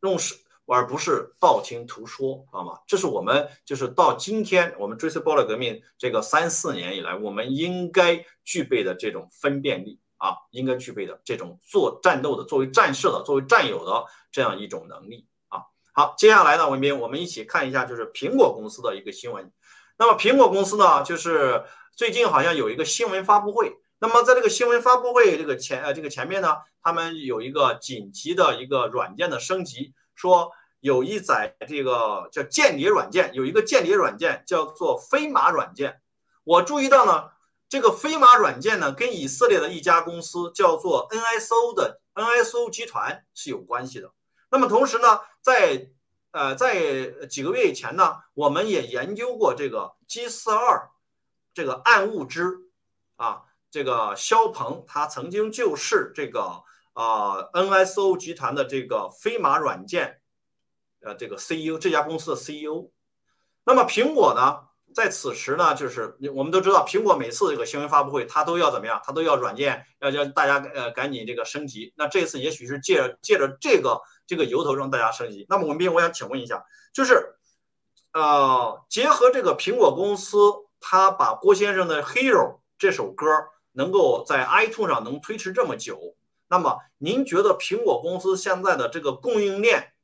[0.00, 0.34] 用事
[0.66, 2.80] 而不是道听途说，知道吗？
[2.88, 15.60] 这是我们就是到今天我们追随暴乱革命这个三四年以来，我们应该具备的这种分辨力啊，应该具备的这种做战斗的、作为战士的、作为战友的这样一种能力啊。
[15.92, 19.52] 好，接下来呢，文斌，我们一起看一下就是苹果公司的一个新闻。
[19.98, 21.62] 那么苹果公司呢，就是
[21.94, 23.76] 最近好像有一个新闻发布会。
[24.02, 30.50] 那么在这个新闻发布会这个前呃这个前面呢，他们有一个紧急的一个软件的升级，说
[30.80, 36.00] 有一载这个叫间谍软件，有一个间谍软件叫做飞马软件。
[36.42, 37.30] 我注意到呢，
[37.68, 44.10] 这个飞马软件呢跟以色列的一家公司叫做 NSO 的 NSO 集团是有关系的。
[44.50, 45.90] 那么同时呢，在
[46.32, 50.90] 呃在几个月以前呢，我们也研究过这个 G 四二
[51.54, 52.58] 这个暗物质
[53.14, 53.44] 啊。
[53.72, 56.62] 这个肖鹏，他曾经就是这个
[56.92, 60.20] 啊 NSO 集团的这个飞马软件，
[61.00, 62.90] 呃，这个 CEO 这家公司的 CEO。
[63.64, 69.00] 那么苹果呢，在此时呢，就是我们都知道，苹果每次这个新闻发布会，它都要怎么样？
[69.02, 71.94] 它都要软件要叫大家呃赶紧这个升级。
[71.96, 75.46] 那这次也许是借借着这个这个由头让大家升级。
[75.48, 76.62] 那么文斌，我想请问一下，
[76.92, 77.36] 就是
[78.12, 80.36] 呃，结合这个苹果公司，
[80.78, 83.26] 他把郭先生的 Hero 这首歌。
[83.72, 86.14] 能够在 iTunes 上能推迟这么久，
[86.48, 89.94] 那么您觉得苹果公司现在的这个供应链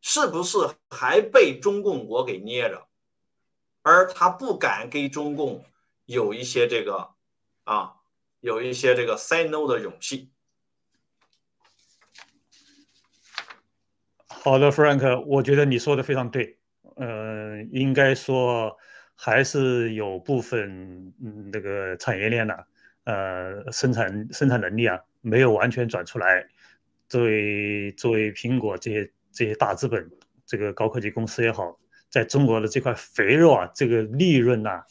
[0.00, 0.58] 是不是
[0.88, 2.86] 还被中共国给捏着，
[3.82, 5.64] 而他不敢给中共
[6.06, 7.10] 有一些这个
[7.64, 7.96] 啊，
[8.40, 10.30] 有一些这个 say no 的勇气？
[14.28, 16.58] 好的，Frank，我觉得你说的非常对，
[16.96, 18.74] 呃，应该说
[19.14, 22.66] 还是有部分嗯那个产业链的。
[23.04, 26.46] 呃，生产生产能力啊，没有完全转出来。
[27.08, 30.08] 作为作为苹果这些这些大资本，
[30.46, 31.76] 这个高科技公司也好，
[32.08, 34.82] 在中国的这块肥肉啊，这个利润呐，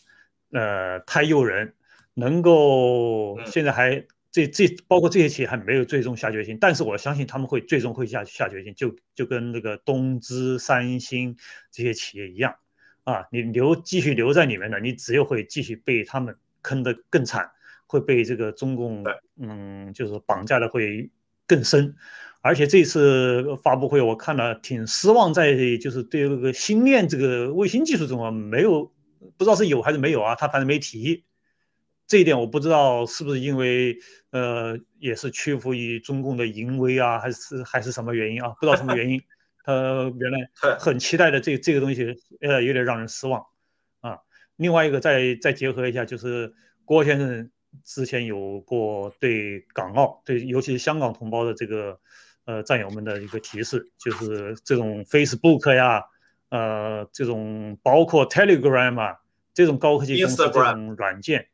[0.51, 1.73] 呃，太诱人，
[2.13, 11.35] 能够现在还这这包括这些企业还没有最终下决心，但是我相信他们会最终会下下决心，就就跟那个东芝、三星
[11.71, 12.53] 这些企业一样，
[13.05, 17.49] 啊，你留继续留在里面的，你只有会继续被他们坑得更惨，
[17.89, 19.03] 会被这个中共
[19.41, 21.09] 嗯，就是绑架的会
[21.47, 21.95] 更深，
[22.41, 28.85] 而且这次发布会我看了挺失望，在就是对那个星链这个卫星技术中啊，没有
[29.35, 31.25] 不知道是有还是没有啊，他反正没提。
[32.05, 33.97] 这一点我不知道是不是因为，
[34.31, 38.49] 呃，也是屈服于中共的淫威啊，还是还是什么原因啊？
[38.59, 39.19] 不知道什么原因，
[39.63, 39.73] 他
[40.19, 40.39] 原来
[40.79, 43.43] 很期待的这这个东西，呃，有点让人失望
[44.01, 44.17] 啊。
[44.57, 46.51] 另外一个再再结合一下，就是
[46.83, 47.51] 郭先生
[47.83, 51.99] 之前有过对港澳，对尤其是香港同胞的这个
[52.45, 56.03] 呃战友们的一个提示，就是这种 Facebook 呀，
[56.49, 59.19] 呃，这种包括 Telegram 啊，
[59.53, 61.47] 这种高科技公司这种软件。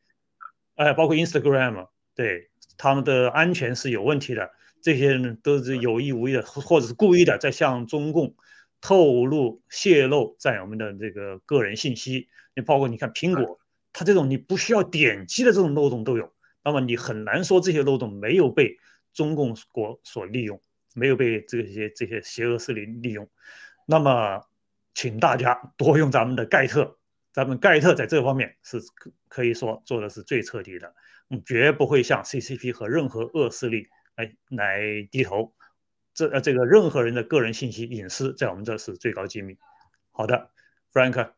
[0.75, 4.51] 哎，包括 Instagram，对他们的安全是有问题的。
[4.81, 8.35] 这些人都是有意无意的，或者是故意的，在向中共
[8.81, 12.27] 透露、泄露战友们的这个个人信息。
[12.55, 13.57] 你包括你看苹果，
[13.97, 16.29] 它这种你不需要点击的这种漏洞都有。
[16.65, 18.77] 那么你很难说这些漏洞没有被
[19.13, 20.59] 中共国所利用，
[20.93, 23.29] 没有被这些这些邪恶势力利用。
[23.85, 24.41] 那么，
[24.93, 26.97] 请大家 多用咱们的盖特。
[27.31, 30.93] 咱们盖特在这方面是可可以说做的是最彻底的，
[31.45, 35.53] 绝不会向 CCP 和任何恶势力来来低头。
[36.13, 39.57] 这呃，这个任何人的个人信息隐私在我们这是最高机密。
[40.11, 40.49] 好的
[40.93, 41.31] ，Frank，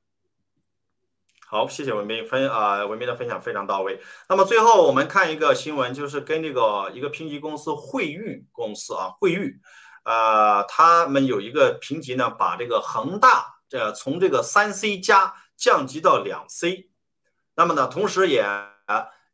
[1.50, 4.02] 好，谢谢文斌分啊，文斌的分享非常到位。
[4.28, 9.60] 那么最后我们看一个新闻，就是跟这个一个评级公司惠誉公司啊，惠誉，
[10.04, 15.34] 呃，他们有一个评级呢，把这个恒大这从这个三 C 加。
[15.58, 16.92] 降级到两 C，
[17.56, 18.46] 那么呢，同时也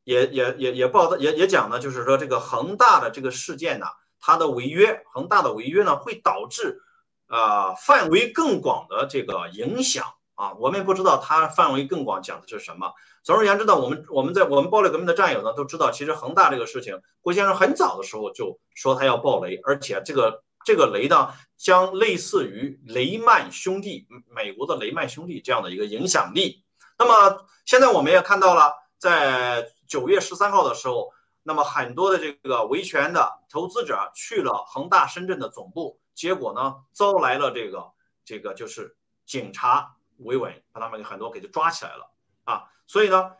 [0.05, 3.87] 也也也也报道也也讲呢，就是说这个恒大的这个事件呢，
[4.21, 6.81] 它的违约，恒大的违约呢，会导致
[7.27, 10.05] 啊范围更广的这个影响
[10.43, 12.91] 啊，我们也不知道它范围更广讲的是什么。
[13.23, 20.43] 总而言之呢，我们我们在我们暴雷革命的战友呢都知道，其实恒大这个事情，郭先生很早的时候就说他要爆雷，而且这个。
[20.65, 21.27] 这个雷呢，
[21.57, 26.63] 将类似于雷曼兄弟，美国的雷曼兄弟这样的一个影响力。
[26.97, 31.11] 那么现在我们也看到了，在九月十三号的时候，
[31.43, 37.91] 那么很多的这个维权的投资者去了恒大深圳的总部，结果呢，遭来了这个
[38.23, 42.11] 这个就是警察维稳，把他们很多给就抓起来了
[42.43, 42.63] 啊。
[42.87, 43.35] 所以呢，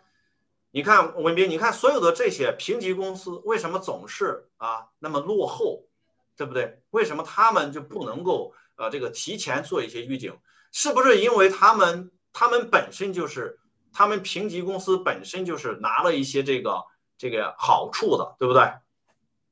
[0.72, 5.88] 你看文斌，你看所有的这些评级公司为什么总是啊那么落后？
[6.36, 6.82] 对不对？
[6.90, 10.36] 为什么他们就不能够呃这个提前做一些预警？
[10.72, 13.60] 是不是因为他们他们本身就是
[13.92, 16.84] 他们评级公司本身就是拿了一些这个
[17.20, 18.68] 这个好处的，对不对？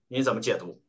[0.08, 0.82] 你怎么解读？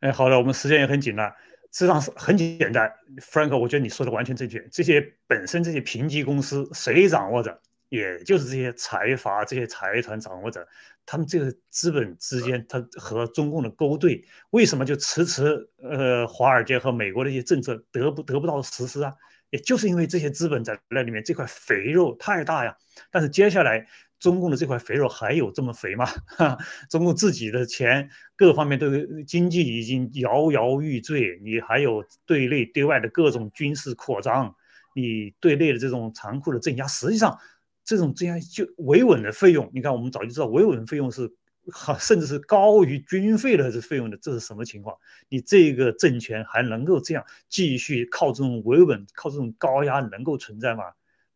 [0.00, 1.36] 哎，好的，我们时间也很紧了，
[1.74, 2.88] 实际上是很简单
[3.20, 4.64] ，Frank，我觉得你说的完全正确。
[4.70, 7.60] 这些本身这些评级公司谁掌握着？
[7.88, 10.64] 也就是这些财阀、这些财团掌握着。
[11.04, 19.12] 他们这个资本之间，他和中共的勾兑，为什么就迟迟呃，华尔街和美国的一些政策得不得不到实施啊？
[19.50, 22.76] 也就是因为这些资本在那里面这块肥肉太大呀。
[23.10, 23.84] 但是接下来
[24.18, 26.06] 中共的这块肥肉还有这么肥吗？
[26.36, 26.56] 哈，
[26.88, 28.86] 中共自己的钱各方面都
[29.26, 34.54] 经济已经摇摇欲坠，你还有对内对外的各种军事扩张，
[34.94, 37.38] 你对内的这种残酷的镇压，实际上。
[37.86, 41.30] 这种镇压就维稳的费用，你看我们早就知道维稳费用是，
[41.70, 44.96] 好甚至是高于军费的这费用的，这是什么情况？
[45.28, 50.84] 你这个政权还能够这样继续靠这种维稳、靠这种高压能够存在吗？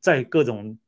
[0.01, 0.79] 在各种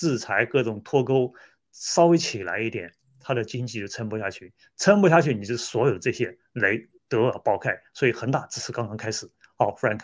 [0.00, 1.30] 制裁、各种脱钩
[1.72, 2.90] 稍微起来一点，
[3.20, 7.78] 它的经济就撑不下去，撑不下去，你就所有这些雷都要爆开。
[7.92, 9.30] 所以恒大只是刚刚开始。
[9.58, 10.00] 好，Frank。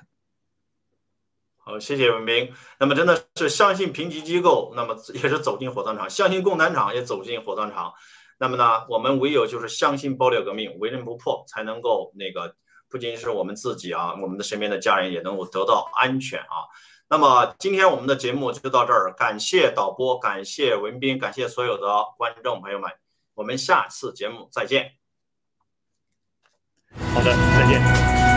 [1.56, 2.52] 好，谢谢文斌。
[2.78, 7.94] 那么真的是相信评级机构，那么也是走进火葬场；相信共产党也走进火葬场。
[8.38, 12.54] 那么呢，我们唯有就是相信爆料革命，为人不破，才能够那个
[12.90, 16.68] 不仅是我们自己啊，我们的身边的家人也能够得到安全啊。
[17.08, 21.86] 那么今天我们的节目就到这儿，感谢导播，感谢文斌，感谢所有的
[22.16, 22.90] 观众朋友们，
[23.34, 24.92] 我们下次节目再见。
[27.14, 28.35] 好的，再见。